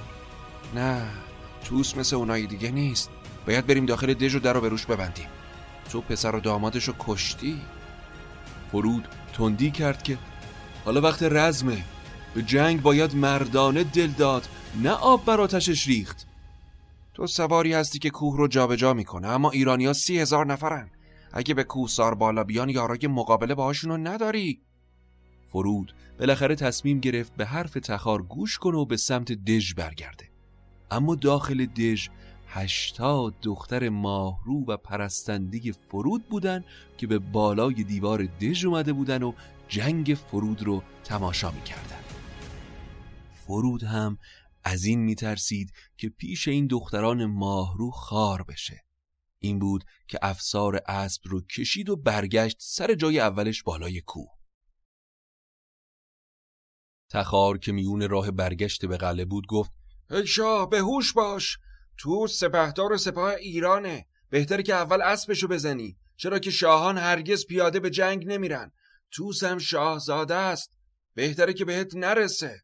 نه 0.74 1.08
توس 1.64 1.96
مثل 1.96 2.16
اونایی 2.16 2.46
دیگه 2.46 2.70
نیست. 2.70 3.10
باید 3.46 3.66
بریم 3.66 3.86
داخل 3.86 4.14
دژ 4.14 4.34
و 4.34 4.38
در 4.38 4.52
رو 4.52 4.60
به 4.60 4.68
روش 4.68 4.86
ببندیم. 4.86 5.26
تو 5.90 6.00
پسر 6.00 6.36
و 6.36 6.40
دامادشو 6.40 6.94
کشتی؟ 6.98 7.60
فرود 8.72 9.08
تندی 9.32 9.70
کرد 9.70 10.02
که 10.02 10.18
حالا 10.84 11.00
وقت 11.00 11.22
رزمه. 11.22 11.84
به 12.34 12.42
جنگ 12.42 12.82
باید 12.82 13.16
مردانه 13.16 13.84
دل 13.84 14.06
داد 14.06 14.48
نه 14.82 14.90
آب 14.90 15.24
بر 15.24 15.40
آتشش 15.40 15.86
ریخت. 15.86 16.26
تو 17.14 17.26
سواری 17.26 17.72
هستی 17.72 17.98
که 17.98 18.10
کوه 18.10 18.36
رو 18.36 18.48
جابجا 18.48 18.94
می‌کنه 18.94 19.28
اما 19.28 19.50
ایرانیا 19.50 19.92
سی 19.92 20.18
هزار 20.18 20.46
نفرن. 20.46 20.90
اگه 21.32 21.54
به 21.54 21.64
کوه 21.64 21.88
سار 21.88 22.14
بالا 22.14 22.44
بیان 22.44 22.68
یارای 22.68 23.06
مقابله 23.06 23.54
باهاشونو 23.54 23.96
نداری. 23.96 24.60
فرود 25.48 25.94
بالاخره 26.18 26.54
تصمیم 26.54 27.00
گرفت 27.00 27.36
به 27.36 27.46
حرف 27.46 27.72
تخار 27.72 28.22
گوش 28.22 28.58
کنه 28.58 28.78
و 28.78 28.84
به 28.84 28.96
سمت 28.96 29.32
دژ 29.32 29.74
برگرده. 29.74 30.28
اما 30.90 31.14
داخل 31.14 31.66
دژ 31.66 32.08
هشتاد 32.52 33.40
دختر 33.42 33.88
ماهرو 33.88 34.64
و 34.68 34.76
پرستندگی 34.76 35.72
فرود 35.72 36.28
بودن 36.28 36.64
که 36.98 37.06
به 37.06 37.18
بالای 37.18 37.84
دیوار 37.84 38.24
دژ 38.24 38.64
اومده 38.64 38.92
بودن 38.92 39.22
و 39.22 39.32
جنگ 39.68 40.18
فرود 40.30 40.62
رو 40.62 40.82
تماشا 41.04 41.50
می‌کردن. 41.50 42.00
فرود 43.46 43.82
هم 43.82 44.18
از 44.64 44.84
این 44.84 45.00
میترسید 45.00 45.72
که 45.96 46.08
پیش 46.08 46.48
این 46.48 46.66
دختران 46.66 47.26
ماهرو 47.26 47.90
خار 47.90 48.42
بشه. 48.42 48.84
این 49.38 49.58
بود 49.58 49.84
که 50.08 50.18
افسار 50.22 50.80
اسب 50.86 51.22
رو 51.24 51.40
کشید 51.40 51.88
و 51.88 51.96
برگشت 51.96 52.56
سر 52.60 52.94
جای 52.94 53.20
اولش 53.20 53.62
بالای 53.62 54.00
کوه. 54.00 54.30
تخار 57.10 57.58
که 57.58 57.72
میون 57.72 58.08
راه 58.08 58.30
برگشت 58.30 58.86
به 58.86 58.96
قله 58.96 59.24
بود 59.24 59.46
گفت 59.46 59.72
ای 60.10 60.26
شاه 60.26 60.70
به 60.70 60.78
هوش 60.78 61.12
باش! 61.12 61.58
تو 62.00 62.26
سپهدار 62.26 62.92
و 62.92 62.98
سپاه 62.98 63.34
ایرانه. 63.34 64.06
بهتره 64.30 64.62
که 64.62 64.74
اول 64.74 65.02
اسبشو 65.02 65.48
بزنی. 65.48 65.96
چرا 66.16 66.38
که 66.38 66.50
شاهان 66.50 66.98
هرگز 66.98 67.46
پیاده 67.46 67.80
به 67.80 67.90
جنگ 67.90 68.26
نمیرن. 68.26 68.72
توس 69.10 69.44
هم 69.44 69.58
شاهزاده 69.58 70.34
است. 70.34 70.70
بهتره 71.14 71.52
که 71.52 71.64
بهت 71.64 71.94
نرسه. 71.94 72.60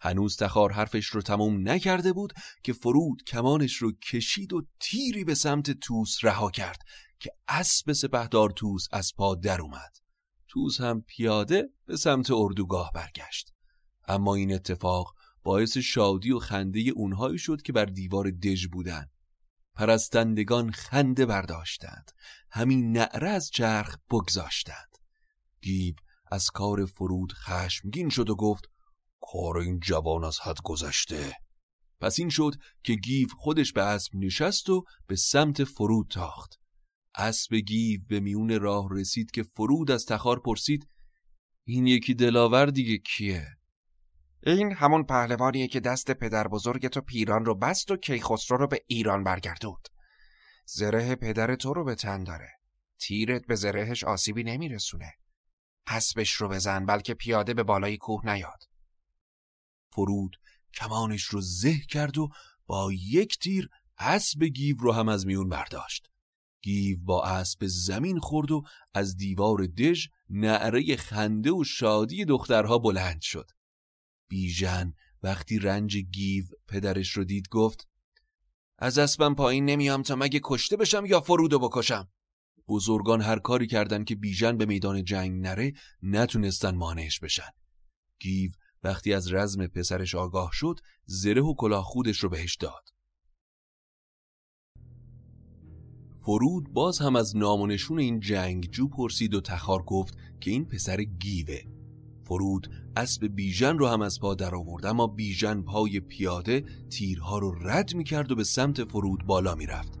هنوز 0.00 0.36
تخار 0.36 0.72
حرفش 0.72 1.06
رو 1.06 1.22
تموم 1.22 1.68
نکرده 1.68 2.12
بود 2.12 2.32
که 2.62 2.72
فرود 2.72 3.22
کمانش 3.26 3.76
رو 3.76 3.92
کشید 3.92 4.52
و 4.52 4.62
تیری 4.80 5.24
به 5.24 5.34
سمت 5.34 5.70
توس 5.70 6.18
رها 6.22 6.50
کرد 6.50 6.78
که 7.20 7.30
اسب 7.48 7.92
سپهدار 7.92 8.50
توس 8.50 8.86
از 8.92 9.12
پا 9.16 9.34
در 9.34 9.60
اومد. 9.60 9.92
توس 10.48 10.80
هم 10.80 11.02
پیاده 11.02 11.68
به 11.86 11.96
سمت 11.96 12.30
اردوگاه 12.30 12.90
برگشت. 12.94 13.52
اما 14.08 14.34
این 14.34 14.54
اتفاق 14.54 15.14
باعث 15.42 15.78
شادی 15.78 16.32
و 16.32 16.38
خنده 16.38 16.80
اونهایی 16.80 17.38
شد 17.38 17.62
که 17.62 17.72
بر 17.72 17.84
دیوار 17.84 18.30
دژ 18.30 18.66
بودن 18.66 19.06
پرستندگان 19.74 20.70
خنده 20.70 21.26
برداشتند. 21.26 22.10
همین 22.50 22.92
نعره 22.92 23.28
از 23.28 23.50
چرخ 23.50 23.96
بگذاشتند. 24.10 24.96
گیب 25.62 25.96
از 26.30 26.46
کار 26.46 26.86
فرود 26.86 27.32
خشمگین 27.32 28.08
شد 28.08 28.30
و 28.30 28.34
گفت 28.34 28.64
کار 29.20 29.58
این 29.58 29.80
جوان 29.80 30.24
از 30.24 30.40
حد 30.40 30.58
گذشته. 30.64 31.36
پس 32.00 32.18
این 32.18 32.28
شد 32.28 32.54
که 32.82 32.94
گیو 32.94 33.28
خودش 33.38 33.72
به 33.72 33.82
اسب 33.82 34.10
نشست 34.14 34.70
و 34.70 34.84
به 35.06 35.16
سمت 35.16 35.64
فرود 35.64 36.06
تاخت. 36.10 36.54
اسب 37.14 37.54
گیو 37.54 38.00
به 38.08 38.20
میون 38.20 38.60
راه 38.60 38.88
رسید 38.90 39.30
که 39.30 39.42
فرود 39.42 39.90
از 39.90 40.04
تخار 40.06 40.40
پرسید 40.40 40.88
این 41.64 41.86
یکی 41.86 42.14
دلاور 42.14 42.66
دیگه 42.66 42.98
کیه؟ 42.98 43.59
این 44.42 44.72
همون 44.72 45.04
پهلوانیه 45.04 45.68
که 45.68 45.80
دست 45.80 46.10
پدر 46.10 46.48
بزرگ 46.48 46.86
تو 46.86 47.00
پیران 47.00 47.44
رو 47.44 47.54
بست 47.54 47.90
و 47.90 47.96
کیخسرو 47.96 48.56
رو 48.56 48.66
به 48.66 48.84
ایران 48.86 49.24
برگردود 49.24 49.88
زره 50.72 51.14
پدر 51.14 51.56
تو 51.56 51.74
رو 51.74 51.84
به 51.84 51.94
تن 51.94 52.24
داره. 52.24 52.50
تیرت 52.98 53.46
به 53.46 53.54
زرهش 53.54 54.04
آسیبی 54.04 54.44
نمیرسونه. 54.44 55.12
اسبش 55.86 56.32
رو 56.32 56.48
بزن 56.48 56.86
بلکه 56.86 57.14
پیاده 57.14 57.54
به 57.54 57.62
بالای 57.62 57.96
کوه 57.96 58.26
نیاد. 58.26 58.64
فرود 59.92 60.36
کمانش 60.74 61.22
رو 61.22 61.40
زه 61.40 61.78
کرد 61.78 62.18
و 62.18 62.28
با 62.66 62.92
یک 62.92 63.38
تیر 63.38 63.68
اسب 63.98 64.44
گیو 64.44 64.76
رو 64.80 64.92
هم 64.92 65.08
از 65.08 65.26
میون 65.26 65.48
برداشت. 65.48 66.10
گیو 66.62 66.98
با 67.02 67.24
اسب 67.24 67.58
زمین 67.66 68.18
خورد 68.18 68.50
و 68.50 68.62
از 68.94 69.16
دیوار 69.16 69.66
دژ 69.66 70.06
نعره 70.30 70.96
خنده 70.96 71.50
و 71.50 71.64
شادی 71.64 72.24
دخترها 72.24 72.78
بلند 72.78 73.20
شد. 73.20 73.50
بیژن. 74.30 74.94
وقتی 75.22 75.58
رنج 75.58 75.96
گیو 75.96 76.44
پدرش 76.68 77.10
رو 77.10 77.24
دید 77.24 77.48
گفت 77.48 77.88
از 78.78 78.98
اسبم 78.98 79.34
پایین 79.34 79.64
نمیام 79.64 80.02
تا 80.02 80.16
مگه 80.16 80.40
کشته 80.44 80.76
بشم 80.76 81.06
یا 81.06 81.20
فرودو 81.20 81.58
بکشم؟ 81.58 82.08
بزرگان 82.68 83.20
هر 83.20 83.38
کاری 83.38 83.66
کردن 83.66 84.04
که 84.04 84.14
بیژن 84.14 84.56
به 84.56 84.66
میدان 84.66 85.04
جنگ 85.04 85.40
نره 85.40 85.72
نتونستن 86.02 86.74
مانعش 86.74 87.20
بشن. 87.20 87.50
گیو 88.20 88.50
وقتی 88.82 89.14
از 89.14 89.32
رزم 89.32 89.66
پسرش 89.66 90.14
آگاه 90.14 90.50
شد 90.52 90.80
زره 91.04 91.42
و 91.42 91.54
کلاه 91.54 91.84
خودش 91.84 92.18
رو 92.18 92.28
بهش 92.28 92.56
داد. 92.56 92.88
فرود 96.24 96.72
باز 96.72 96.98
هم 96.98 97.16
از 97.16 97.36
نامونشون 97.36 97.98
این 97.98 98.20
جنگجو 98.20 98.88
پرسید 98.88 99.34
و 99.34 99.40
تخار 99.40 99.82
گفت 99.82 100.14
که 100.40 100.50
این 100.50 100.64
پسر 100.64 101.02
گیوه. 101.02 101.79
فرود 102.30 102.70
اسب 102.96 103.26
بیژن 103.26 103.78
رو 103.78 103.86
هم 103.86 104.02
از 104.02 104.20
پا 104.20 104.34
در 104.34 104.54
آورد. 104.54 104.86
اما 104.86 105.06
بیژن 105.06 105.62
پای 105.62 106.00
پیاده 106.00 106.64
تیرها 106.90 107.38
رو 107.38 107.54
رد 107.68 107.94
می‌کرد 107.94 108.32
و 108.32 108.34
به 108.34 108.44
سمت 108.44 108.84
فرود 108.84 109.26
بالا 109.26 109.54
می‌رفت. 109.54 109.98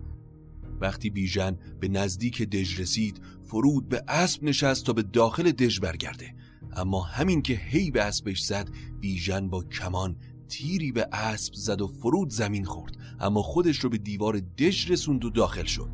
وقتی 0.80 1.10
بیژن 1.10 1.58
به 1.80 1.88
نزدیک 1.88 2.42
دژ 2.42 2.80
رسید 2.80 3.22
فرود 3.44 3.88
به 3.88 4.04
اسب 4.08 4.44
نشست 4.44 4.86
تا 4.86 4.92
به 4.92 5.02
داخل 5.02 5.50
دژ 5.50 5.80
برگرده. 5.80 6.34
اما 6.76 7.02
همین 7.02 7.42
که 7.42 7.54
هی 7.54 7.90
به 7.90 8.02
اسبش 8.02 8.42
زد 8.42 8.70
بیژن 9.00 9.48
با 9.48 9.64
کمان 9.64 10.16
تیری 10.48 10.92
به 10.92 11.08
اسب 11.12 11.54
زد 11.54 11.80
و 11.80 11.86
فرود 11.86 12.30
زمین 12.30 12.64
خورد. 12.64 12.96
اما 13.20 13.42
خودش 13.42 13.78
رو 13.78 13.90
به 13.90 13.98
دیوار 13.98 14.40
دژ 14.40 14.90
رسوند 14.90 15.24
و 15.24 15.30
داخل 15.30 15.64
شد. 15.64 15.90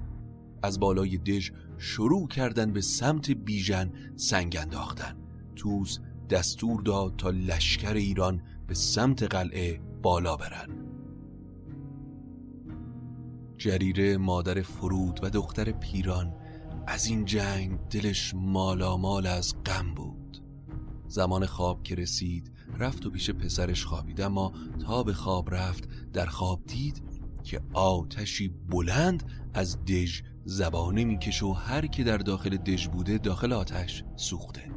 از 0.62 0.80
بالای 0.80 1.18
دژ 1.18 1.50
شروع 1.78 2.28
کردن 2.28 2.72
به 2.72 2.80
سمت 2.80 3.30
بیژن 3.30 3.92
سنگ 4.16 4.56
انداختن. 4.60 5.16
توس 5.56 5.98
دستور 6.30 6.82
داد 6.82 7.16
تا 7.16 7.30
لشکر 7.30 7.94
ایران 7.94 8.42
به 8.66 8.74
سمت 8.74 9.22
قلعه 9.22 9.80
بالا 10.02 10.36
برن. 10.36 10.68
جریره 13.58 14.16
مادر 14.16 14.62
فرود 14.62 15.20
و 15.22 15.30
دختر 15.30 15.70
پیران 15.70 16.34
از 16.86 17.06
این 17.06 17.24
جنگ 17.24 17.78
دلش 17.90 18.34
مالامال 18.34 19.26
از 19.26 19.54
غم 19.66 19.94
بود. 19.94 20.42
زمان 21.08 21.46
خواب 21.46 21.82
که 21.82 21.94
رسید 21.94 22.52
رفت 22.78 23.06
و 23.06 23.10
پیش 23.10 23.30
پسرش 23.30 23.84
خوابید 23.84 24.20
اما 24.20 24.52
تا 24.86 25.02
به 25.02 25.12
خواب 25.12 25.54
رفت 25.54 25.88
در 26.12 26.26
خواب 26.26 26.66
دید 26.66 27.02
که 27.44 27.60
آتشی 27.72 28.48
بلند 28.48 29.22
از 29.54 29.84
دژ 29.84 30.22
زبانه 30.44 31.04
می‌کشه 31.04 31.46
و 31.46 31.52
هر 31.52 31.86
که 31.86 32.04
در 32.04 32.18
داخل 32.18 32.56
دژ 32.56 32.88
بوده 32.88 33.18
داخل 33.18 33.52
آتش 33.52 34.04
سوخته. 34.16 34.75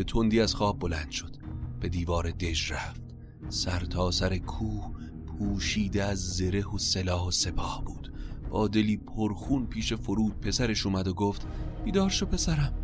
به 0.00 0.04
تندی 0.04 0.40
از 0.40 0.54
خواب 0.54 0.78
بلند 0.78 1.10
شد. 1.10 1.36
به 1.80 1.88
دیوار 1.88 2.30
دژ 2.30 2.72
رفت. 2.72 3.02
سر 3.48 3.80
تا 3.80 4.10
سر 4.10 4.38
کوه 4.38 4.90
پوشیده 5.26 6.04
از 6.04 6.18
زره 6.18 6.66
و 6.66 6.78
سلاح 6.78 7.26
و 7.26 7.30
سپاه 7.30 7.84
بود. 7.84 8.12
با 8.50 8.68
دلی 8.68 8.96
پرخون 8.96 9.66
پیش 9.66 9.92
فرود 9.92 10.40
پسرش 10.40 10.86
اومد 10.86 11.08
و 11.08 11.14
گفت 11.14 11.46
بیدار 11.84 12.10
شو 12.10 12.26
پسرم. 12.26 12.74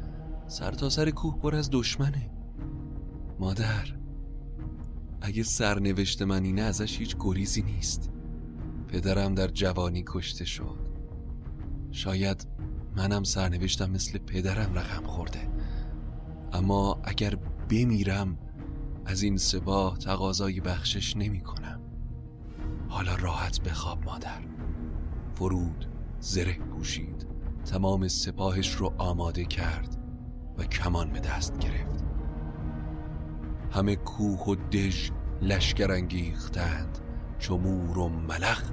سر 0.48 0.72
تا 0.72 0.88
سر 0.88 1.10
کوه 1.10 1.38
پر 1.38 1.54
از 1.54 1.68
دشمنه. 1.72 2.30
مادر 3.38 3.96
اگه 5.20 5.42
سرنوشت 5.42 6.22
من 6.22 6.44
اینه 6.44 6.62
ازش 6.62 6.98
هیچ 6.98 7.16
گریزی 7.20 7.62
نیست. 7.62 8.10
پدرم 8.88 9.34
در 9.34 9.48
جوانی 9.48 10.04
کشته 10.06 10.44
شد. 10.44 10.88
شاید 11.90 12.46
منم 12.96 13.24
سرنوشتم 13.24 13.90
مثل 13.90 14.18
پدرم 14.18 14.74
رقم 14.74 15.06
خورده. 15.06 15.55
اما 16.52 17.00
اگر 17.04 17.34
بمیرم 17.70 18.38
از 19.04 19.22
این 19.22 19.36
سپاه 19.36 19.98
تقاضای 19.98 20.60
بخشش 20.60 21.16
نمی 21.16 21.40
کنم 21.40 21.80
حالا 22.88 23.14
راحت 23.14 23.60
بخواب 23.60 24.04
مادر. 24.04 24.40
فرود 25.34 25.86
زره 26.20 26.58
پوشید. 26.58 27.26
تمام 27.64 28.08
سپاهش 28.08 28.74
رو 28.74 28.94
آماده 28.98 29.44
کرد 29.44 29.96
و 30.58 30.64
کمان 30.64 31.10
به 31.10 31.20
دست 31.20 31.58
گرفت. 31.58 32.04
همه 33.70 33.96
کوه 33.96 34.40
و 34.40 34.54
دژ 34.54 35.10
لشکر 35.42 35.92
انگیختند. 35.92 36.98
چمور 37.38 37.98
و 37.98 38.08
ملخ 38.08 38.70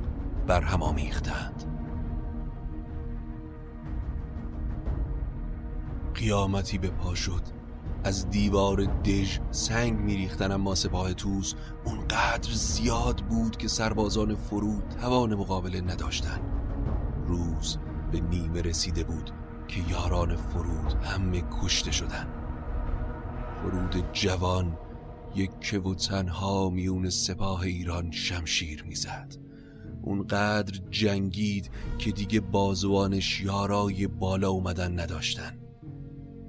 بر 0.47 0.61
هم 0.61 0.83
آمیختند. 0.83 1.63
قیامتی 6.15 6.77
به 6.77 6.89
پا 6.89 7.15
شد. 7.15 7.52
از 8.03 8.29
دیوار 8.29 8.85
دژ 8.85 9.39
سنگ 9.51 9.99
میریختن 9.99 10.51
اما 10.51 10.75
سپاه 10.75 11.13
توس 11.13 11.53
اونقدر 11.85 12.51
زیاد 12.51 13.21
بود 13.21 13.57
که 13.57 13.67
سربازان 13.67 14.35
فرود 14.35 14.83
توان 15.01 15.35
مقابله 15.35 15.81
نداشتن. 15.81 16.39
روز 17.27 17.77
به 18.11 18.19
نیمه 18.19 18.61
رسیده 18.61 19.03
بود 19.03 19.31
که 19.67 19.81
یاران 19.89 20.35
فرود 20.35 20.93
همه 21.03 21.43
کشته 21.61 21.91
شدن. 21.91 22.27
فرود 23.61 24.11
جوان 24.13 24.77
یک 25.35 25.81
و 25.85 25.95
تنها 25.95 26.69
میون 26.69 27.09
سپاه 27.09 27.61
ایران 27.61 28.11
شمشیر 28.11 28.83
می‌زد. 28.83 29.35
اونقدر 30.01 30.79
جنگید 30.89 31.69
که 31.97 32.11
دیگه 32.11 32.39
بازوانش 32.39 33.41
یارای 33.41 34.07
بالا 34.07 34.49
اومدن 34.49 34.99
نداشتن. 34.99 35.62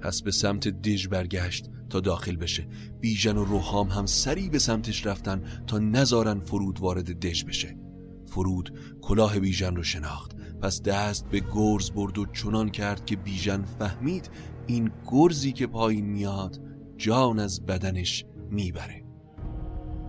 پس 0.05 0.21
به 0.21 0.31
سمت 0.31 0.67
دژ 0.67 1.07
برگشت 1.07 1.69
تا 1.89 1.99
داخل 1.99 2.35
بشه. 2.35 2.67
بیژن 3.01 3.37
و 3.37 3.43
روحام 3.43 3.87
هم 3.87 4.05
سریع 4.05 4.49
به 4.49 4.59
سمتش 4.59 5.05
رفتن 5.05 5.41
تا 5.67 5.79
نزارن 5.79 6.39
فرود 6.39 6.79
وارد 6.79 7.19
دژ 7.19 7.43
بشه. 7.43 7.77
فرود 8.25 8.79
کلاه 9.01 9.39
بیژن 9.39 9.75
رو 9.75 9.83
شناخت. 9.83 10.35
پس 10.61 10.81
دست 10.81 11.29
به 11.29 11.41
گرز 11.53 11.91
برد 11.91 12.17
و 12.17 12.25
چنان 12.25 12.69
کرد 12.69 13.05
که 13.05 13.15
بیژن 13.15 13.63
فهمید 13.63 14.29
این 14.67 14.91
گرزی 15.11 15.51
که 15.51 15.67
پایین 15.67 16.05
میاد 16.05 16.61
جان 16.97 17.39
از 17.39 17.65
بدنش 17.65 18.25
می‌بره. 18.49 19.05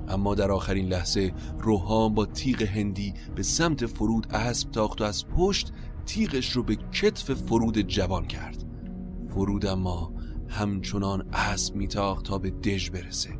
اما 0.09 0.35
در 0.35 0.51
آخرین 0.51 0.87
لحظه 0.87 1.33
روحام 1.59 2.15
با 2.15 2.27
تیغ 2.27 2.63
هندی 2.63 3.15
به 3.35 3.43
سمت 3.43 3.87
فرود 3.87 4.27
اسب 4.31 4.71
تاخت 4.71 5.01
و 5.01 5.05
از 5.05 5.27
پشت 5.27 5.73
تیغش 6.07 6.53
رو 6.53 6.63
به 6.63 6.77
کتف 6.77 7.35
فرود 7.35 7.79
جوان 7.79 8.27
کرد. 8.27 8.66
فرود 9.37 9.66
اما 9.66 10.12
همچنان 10.49 11.29
اسب 11.33 11.75
میتاخت 11.75 12.25
تا 12.25 12.38
به 12.38 12.51
دژ 12.51 12.90
برسه. 12.90 13.31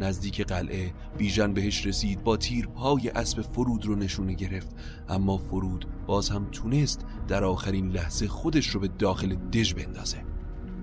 نزدیک 0.00 0.40
قلعه 0.40 0.94
بیژن 1.18 1.52
بهش 1.52 1.86
رسید 1.86 2.24
با 2.24 2.36
تیر 2.36 2.66
پای 2.66 3.08
اسب 3.08 3.42
فرود 3.42 3.86
رو 3.86 3.96
نشونه 3.96 4.32
گرفت. 4.32 4.70
اما 5.08 5.36
فرود 5.36 5.86
باز 6.06 6.30
هم 6.30 6.44
تونست 6.44 7.04
در 7.28 7.44
آخرین 7.44 7.88
لحظه 7.88 8.28
خودش 8.28 8.66
رو 8.66 8.80
به 8.80 8.88
داخل 8.88 9.34
دژ 9.34 9.74
بندازه. 9.74 10.24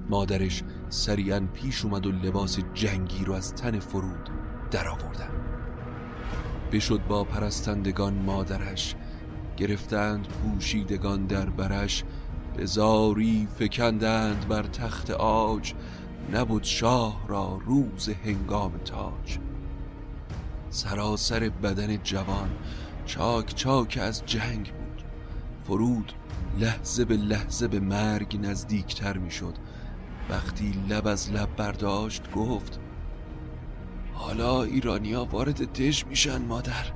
مادرش 0.10 0.64
سریعا 0.90 1.48
پیش 1.54 1.86
اومد 1.86 2.06
و 2.06 2.12
لباس 2.12 2.60
جنگی 2.74 3.26
رو 3.26 3.34
از 3.34 3.56
تن 3.56 3.80
فرود 3.80 4.30
در 4.72 4.88
آوردن 4.88 5.32
بشد 6.72 7.02
با 7.08 7.24
پرستندگان 7.24 8.14
مادرش 8.14 8.96
گرفتند 9.58 10.28
پوشیدگان 10.28 11.26
در 11.26 11.50
برش 11.50 12.04
به 12.58 12.66
زاری 12.66 13.48
فکندند 13.60 14.48
بر 14.48 14.64
تخت 14.64 15.12
آج 15.12 15.74
نبود 16.34 16.64
شاه 16.64 17.26
را 17.28 17.60
روز 17.66 18.10
هنگام 18.10 18.72
تاج. 18.78 19.38
سراسر 20.70 21.50
بدن 21.50 21.98
جوان 22.04 22.50
چاک 23.06 23.56
چاک 23.56 24.00
از 24.02 24.26
جنگ 24.26 24.74
بود. 24.74 25.04
فرود 25.64 26.14
لحظه 26.60 27.06
به 27.06 27.18
لحظه 27.18 27.68
به 27.68 27.80
مرگ 27.80 28.40
نزدیکتر 28.42 29.18
می‌شد. 29.18 29.54
وقتی 30.30 30.74
لب 30.90 31.08
از 31.08 31.32
لب 31.32 31.56
برداشت 31.56 32.32
گفت 32.32 32.80
حالا 34.14 34.64
ایرانیا 34.64 35.26
وارد 35.26 35.74
دژ 35.74 36.04
میشن 36.06 36.42
مادر. 36.42 36.92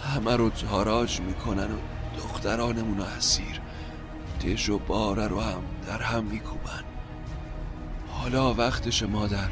همه 0.00 0.36
رو 0.36 0.50
تاراج 0.50 1.20
می‌کنن 1.20 1.70
و 1.72 1.78
دخترانمون 2.16 2.98
رو 2.98 3.04
اسیر. 3.04 3.60
دژ 4.46 4.68
و 4.68 4.78
باره 4.78 5.26
رو 5.28 5.40
هم 5.40 5.62
در 5.86 6.02
هم 6.02 6.24
میکوبن. 6.24 6.84
حالا 8.08 8.54
وقتش 8.54 9.02
مادر 9.02 9.48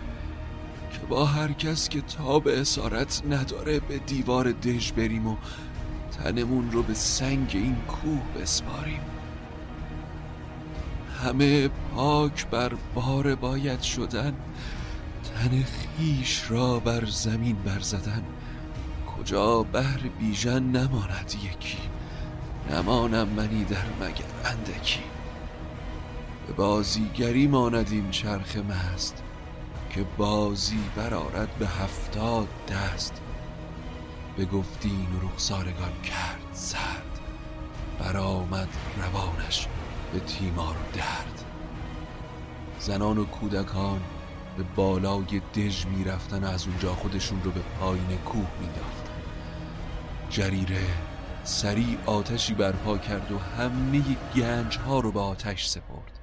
که 0.92 0.98
با 1.08 1.24
هر 1.24 1.52
کس 1.52 1.88
که 1.88 2.00
تاب 2.00 2.48
اسارت 2.48 3.22
نداره 3.30 3.80
به 3.80 3.98
دیوار 3.98 4.52
دژ 4.52 4.92
بریم 4.92 5.26
و 5.26 5.36
تنمون 6.18 6.72
رو 6.72 6.82
به 6.82 6.94
سنگ 6.94 7.50
این 7.54 7.76
کوه 7.76 8.22
بسپاریم. 8.40 9.00
همه 11.24 11.68
پاک 11.68 12.46
بر 12.46 12.72
بار 12.94 13.34
باید 13.34 13.82
شدن 13.82 14.34
تن 15.34 15.64
خیش 15.64 16.44
را 16.48 16.78
بر 16.80 17.04
زمین 17.04 17.56
برزدن 17.56 18.22
کجا 19.06 19.62
بهر 19.62 20.00
بیژن 20.20 20.62
نماند 20.62 21.34
یکی؟ 21.44 21.78
نمانم 22.70 23.28
منی 23.28 23.64
در 23.64 23.86
مگر 24.00 24.24
اندکی. 24.44 25.00
به 26.46 26.52
بازیگری 26.52 27.46
ماند 27.46 27.88
این 27.90 28.10
چرخ 28.10 28.56
مست 28.56 29.22
که 29.90 30.04
بازی 30.16 30.80
برارد 30.96 31.48
به 31.58 31.66
هفتاد 31.66 32.48
دست. 32.68 33.20
به 34.36 34.44
گفتین 34.44 35.08
و 35.12 35.26
رخسارگان 35.26 36.02
کرد 36.04 36.46
سرد 36.52 37.20
برآمد 37.98 38.68
روانش 38.96 39.66
به 40.12 40.20
تیمار 40.20 40.76
و 40.76 40.96
درد. 40.96 41.44
زنان 42.78 43.18
و 43.18 43.24
کودکان 43.24 44.00
به 44.56 44.64
بالای 44.76 45.40
دژ 45.54 45.86
می‌رفتن 45.86 46.44
و 46.44 46.46
از 46.46 46.66
اونجا 46.66 46.94
خودشون 46.94 47.42
رو 47.42 47.50
به 47.50 47.60
پایین 47.80 48.18
کوه 48.24 48.46
مینداختن 48.60 49.12
جریره 50.30 50.86
سریع 51.44 51.98
آتشی 52.06 52.54
برپا 52.54 52.98
کرد 52.98 53.32
و 53.32 53.38
همه 53.38 54.02
گنج 54.36 54.78
ها 54.78 55.00
رو 55.00 55.12
به 55.12 55.20
آتش 55.20 55.66
سپرد. 55.66 56.18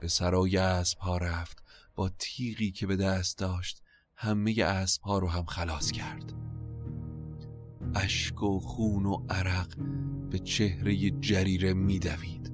به 0.00 0.08
سرای 0.08 0.56
اسب 0.56 0.98
ها 0.98 1.18
رفت 1.18 1.62
با 1.94 2.10
تیغی 2.18 2.70
که 2.70 2.86
به 2.86 2.96
دست 2.96 3.38
داشت 3.38 3.82
همه 4.16 4.54
اسب 4.64 5.02
ها 5.02 5.18
رو 5.18 5.28
هم 5.28 5.44
خلاص 5.44 5.90
کرد. 5.90 6.32
اشک 7.94 8.42
و 8.42 8.60
خون 8.60 9.06
و 9.06 9.26
عرق 9.30 9.74
به 10.30 10.38
چهره 10.38 11.10
جریره 11.10 11.74
میدوید. 11.74 12.52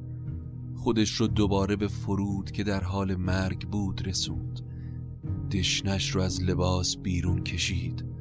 خودش 0.77 1.11
رو 1.11 1.27
دوباره 1.27 1.77
به 1.77 1.89
فرود 1.89 2.51
که 2.51 2.65
در 2.65 2.85
حال 2.85 3.15
مرگ 3.15 3.69
بود 3.69 4.09
رسوند. 4.09 4.61
دشنش 5.53 6.11
رو 6.11 6.21
از 6.21 6.43
لباس 6.43 6.97
بیرون 6.97 7.45
کشید. 7.45 8.14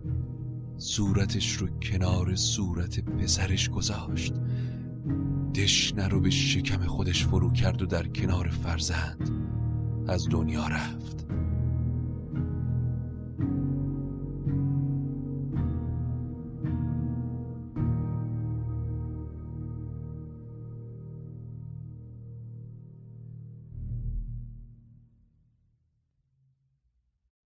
صورتش 0.86 1.54
رو 1.54 1.68
کنار 1.80 2.36
صورت 2.36 3.00
پسرش 3.00 3.70
گذاشت. 3.70 4.34
دشنه 5.56 6.08
رو 6.08 6.22
به 6.22 6.30
شکم 6.30 6.86
خودش 6.86 7.26
فرو 7.26 7.52
کرد 7.52 7.82
و 7.82 7.86
در 7.86 8.08
کنار 8.08 8.50
فرزند 8.50 9.30
از 10.08 10.30
دنیا 10.30 10.68
رفت. 10.68 11.26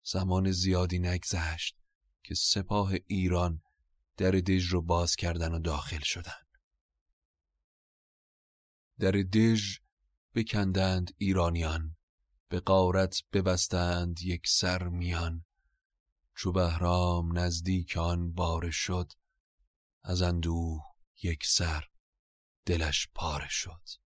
زمان 0.03 0.51
زیادی 0.51 0.99
نگذشت. 0.99 1.82
که 2.23 2.35
سپاه 2.35 2.93
ایران 3.07 3.61
در 4.17 4.31
دژ 4.31 4.65
رو 4.65 4.81
باز 4.81 5.15
کردن 5.15 5.53
و 5.53 5.59
داخل 5.59 5.99
شدن. 5.99 6.43
در 8.99 9.11
دژ 9.11 9.77
بکندند 10.35 11.11
ایرانیان 11.17 11.97
به 12.49 12.59
قارت 12.59 13.23
ببستند 13.33 14.21
یک 14.21 14.47
سر 14.47 14.87
میان. 14.87 15.45
چو 16.35 16.51
بهرام 16.51 17.37
نزدیک 17.37 17.97
آن 17.97 18.31
باره 18.31 18.71
شد 18.71 19.11
از 20.03 20.21
اندوه 20.21 20.83
یک 21.23 21.45
سر 21.45 21.83
دلش 22.65 23.07
پاره 23.15 23.49
شد. 23.49 24.02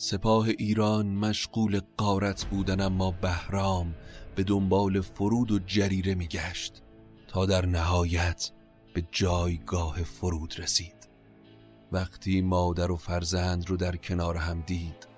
سپاه 0.00 0.48
ایران 0.48 1.06
مشغول 1.06 1.80
قارت 1.96 2.44
بودن 2.44 2.80
اما 2.80 3.10
بهرام 3.10 3.94
به 4.34 4.44
دنبال 4.44 5.00
فرود 5.00 5.50
و 5.50 5.58
جریره 5.58 6.14
میگشت 6.14 6.82
تا 7.28 7.46
در 7.46 7.66
نهایت 7.66 8.50
به 8.94 9.04
جایگاه 9.12 10.02
فرود 10.02 10.60
رسید. 10.60 11.08
وقتی 11.92 12.40
مادر 12.40 12.90
و 12.90 12.96
فرزند 12.96 13.70
رو 13.70 13.76
در 13.76 13.96
کنار 13.96 14.36
هم 14.36 14.60
دید 14.60 15.08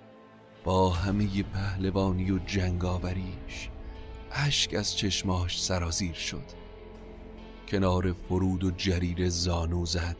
با 0.65 0.91
همه 0.91 1.43
پهلوانی 1.43 2.31
و 2.31 2.39
جنگاوریش 2.39 3.71
اشک 4.33 4.75
از 4.75 4.97
چشماش 4.97 5.63
سرازیر 5.63 6.15
شد. 6.15 6.47
کنار 7.69 8.13
فرود 8.13 8.65
و 8.65 8.71
جریره 8.71 9.29
زانو 9.29 9.87
زد 9.87 10.17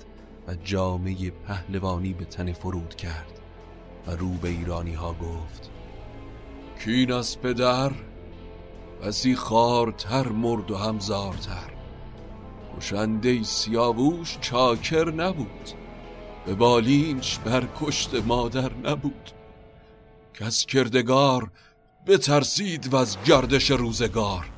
و 0.49 0.55
جامعه 0.55 1.31
پهلوانی 1.31 2.13
به 2.13 2.25
تن 2.25 2.53
فرود 2.53 2.95
کرد. 2.95 3.40
و 4.07 4.11
رو 4.11 4.29
به 4.29 4.49
ایرانی 4.49 4.95
ها 4.95 5.13
گفت 5.13 5.71
کین 6.85 7.13
از 7.13 7.41
پدر 7.41 7.93
بسی 9.03 9.35
خارتر 9.35 10.29
مرد 10.29 10.71
و 10.71 10.77
همزارتر. 10.77 11.71
کشنده 12.77 13.43
سیاووش 13.43 14.39
چاکر 14.41 15.11
نبود 15.11 15.71
به 16.47 16.55
بالینش 16.55 17.39
بر 17.39 17.69
کشت 17.81 18.15
مادر 18.15 18.73
نبود. 18.75 19.31
کس 20.35 20.67
کردگار 20.67 21.51
بترسید 22.07 22.93
و 22.93 22.97
از 22.97 23.17
گردش 23.27 23.71
روزگار. 23.71 24.51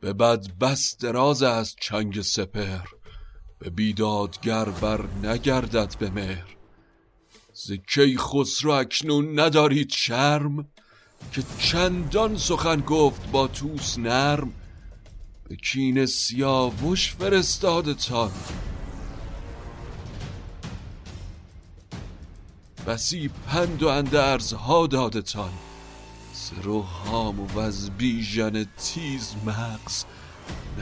به 0.00 0.12
بد 0.12 0.46
بس 0.60 0.96
دراز 0.96 1.42
از 1.42 1.76
چنگ 1.80 2.20
سپر 2.20 2.86
به 3.58 3.70
بیدادگر 3.70 4.64
بر 4.64 5.04
نگردد 5.22 5.98
به 5.98 6.10
مهر. 6.10 6.59
زکی 7.66 8.16
خسرو 8.18 8.70
اکنون 8.70 9.40
ندارید 9.40 9.90
شرم؟ 9.90 10.68
که 11.32 11.42
چندان 11.58 12.36
سخن 12.36 12.80
گفت 12.80 13.30
با 13.30 13.46
توس 13.48 13.98
نرم 13.98 14.52
به 15.48 15.56
کین 15.56 16.06
سیاوش 16.06 17.14
فرستادتان 17.14 18.30
بسی 22.86 23.30
پند 23.46 23.82
و 23.82 23.88
اندرزها 23.88 24.86
دادتان 24.86 25.52
سر 26.32 26.68
و 26.68 26.80
هام 26.82 27.40
و 27.40 27.58
از 27.58 27.90
بیژن 27.90 28.64
تیز 28.64 29.34
مغز 29.46 30.04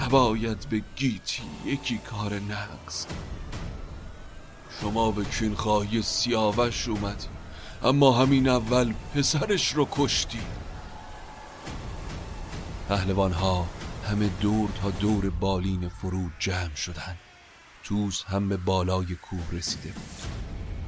نباید 0.01 0.69
به 0.69 0.83
گیتی 0.97 1.43
یکی 1.67 1.99
کار 1.99 2.35
نقص 2.35 3.07
شما 4.81 5.11
به 5.11 5.25
کینخواهی 5.25 6.03
سیاوش 6.03 6.89
اومدی. 6.89 7.27
اما 7.83 8.13
همین 8.13 8.49
اول 8.49 8.93
پسرش 9.15 9.73
رو 9.73 9.89
کشتی. 9.91 10.41
پهلوان 12.89 13.33
ها 13.33 13.67
همه 14.11 14.31
دور 14.41 14.69
تا 14.83 14.91
دور 14.91 15.31
بالین 15.31 15.89
فرود 15.89 16.33
جمع 16.39 16.75
شدن. 16.75 17.17
توس 17.85 18.23
هم 18.23 18.49
به 18.49 18.57
بالای 18.57 19.15
کوه 19.15 19.51
رسیده 19.53 19.89
بود. 19.89 20.23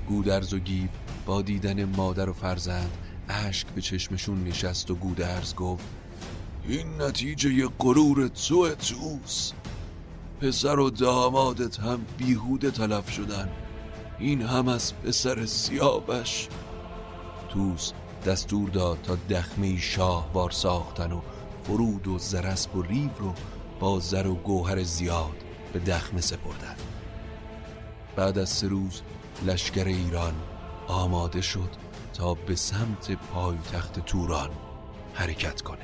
گودرز 0.09 0.55
و 0.55 0.59
گیو 0.59 0.88
با 1.26 1.43
دیدن 1.43 1.84
مادر 1.84 2.28
و 2.28 2.32
فرزند 2.32 2.91
اشک 3.28 3.66
به 3.66 3.80
چشمشون 3.80 4.45
نشست 4.45 4.91
و 4.91 4.95
گودرز 4.95 5.55
گفت 5.55 5.84
این 6.68 7.03
نتیجه 7.03 7.68
غرور 7.78 8.28
تو 8.28 8.74
توس 8.74 9.53
پسر 10.41 10.78
و 10.78 10.91
دامادت 10.91 11.80
هم 11.80 12.05
بیهوده 12.18 12.70
تلف 12.70 13.11
شدن. 13.11 13.49
این 14.20 14.42
هم 14.42 14.68
از 14.68 14.94
پسر 14.94 15.46
سیاوش. 15.46 16.48
توس 17.48 17.92
دستور 18.26 18.68
داد 18.68 18.98
تا 19.02 19.16
دخمه 19.30 19.78
شاه 19.78 20.30
وار 20.32 20.50
ساختن 20.50 21.12
و 21.12 21.20
فرود 21.64 22.08
و 22.08 22.18
زرسب 22.18 22.76
و 22.76 22.82
ریو 22.82 23.10
رو 23.18 23.34
با 23.80 23.98
زر 24.00 24.26
و 24.26 24.34
گوهر 24.34 24.82
زیاد 24.82 25.44
به 25.72 25.78
دخمه 25.78 26.20
سپردن. 26.20 26.76
بعد 28.16 28.38
از 28.38 28.48
سه 28.48 28.68
روز 28.68 29.02
لشکر 29.46 29.84
ایران 29.84 30.34
آماده 30.88 31.40
شد 31.40 31.70
تا 32.14 32.34
به 32.34 32.56
سمت 32.56 33.12
پایتخت 33.12 34.00
توران 34.00 34.50
حرکت 35.14 35.62
کنه. 35.62 35.78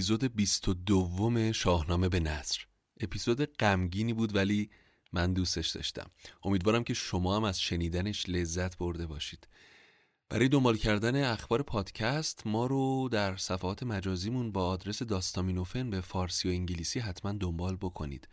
اپیزود 0.00 0.36
22 0.36 1.52
شاهنامه 1.52 2.08
به 2.08 2.20
نصر 2.20 2.66
اپیزود 3.00 3.56
غمگینی 3.56 4.12
بود 4.12 4.36
ولی 4.36 4.70
من 5.12 5.32
دوستش 5.32 5.70
داشتم. 5.70 6.10
امیدوارم 6.42 6.84
که 6.84 6.94
شما 6.94 7.36
هم 7.36 7.44
از 7.44 7.60
شنیدنش 7.60 8.28
لذت 8.28 8.78
برده 8.78 9.06
باشید. 9.06 9.48
برای 10.28 10.48
دنبال 10.48 10.76
کردن 10.76 11.24
اخبار 11.24 11.62
پادکست 11.62 12.46
ما 12.46 12.66
رو 12.66 13.08
در 13.12 13.36
صفحات 13.36 13.82
مجازیمون 13.82 14.52
با 14.52 14.66
آدرس 14.66 15.02
داستامینوفن 15.02 15.90
به 15.90 16.00
فارسی 16.00 16.48
و 16.48 16.52
انگلیسی 16.52 17.00
حتما 17.00 17.32
دنبال 17.32 17.76
بکنید. 17.76 18.28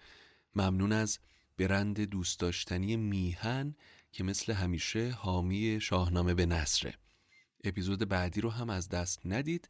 ممنون 0.56 0.92
از 0.92 1.20
برند 1.58 2.02
دوست 2.02 2.40
داشتنی 2.40 2.96
میهن 2.96 3.76
که 4.12 4.24
مثل 4.24 4.54
همیشه 4.54 5.10
حامی 5.10 5.82
شاهنامه 5.82 6.34
به 6.34 6.46
نصره 6.46 6.94
اپیزود 7.64 8.10
بعدی 8.10 8.42
رو 8.42 8.50
هم 8.50 8.70
از 8.70 8.90
دست 8.90 9.22
ندید. 9.26 9.70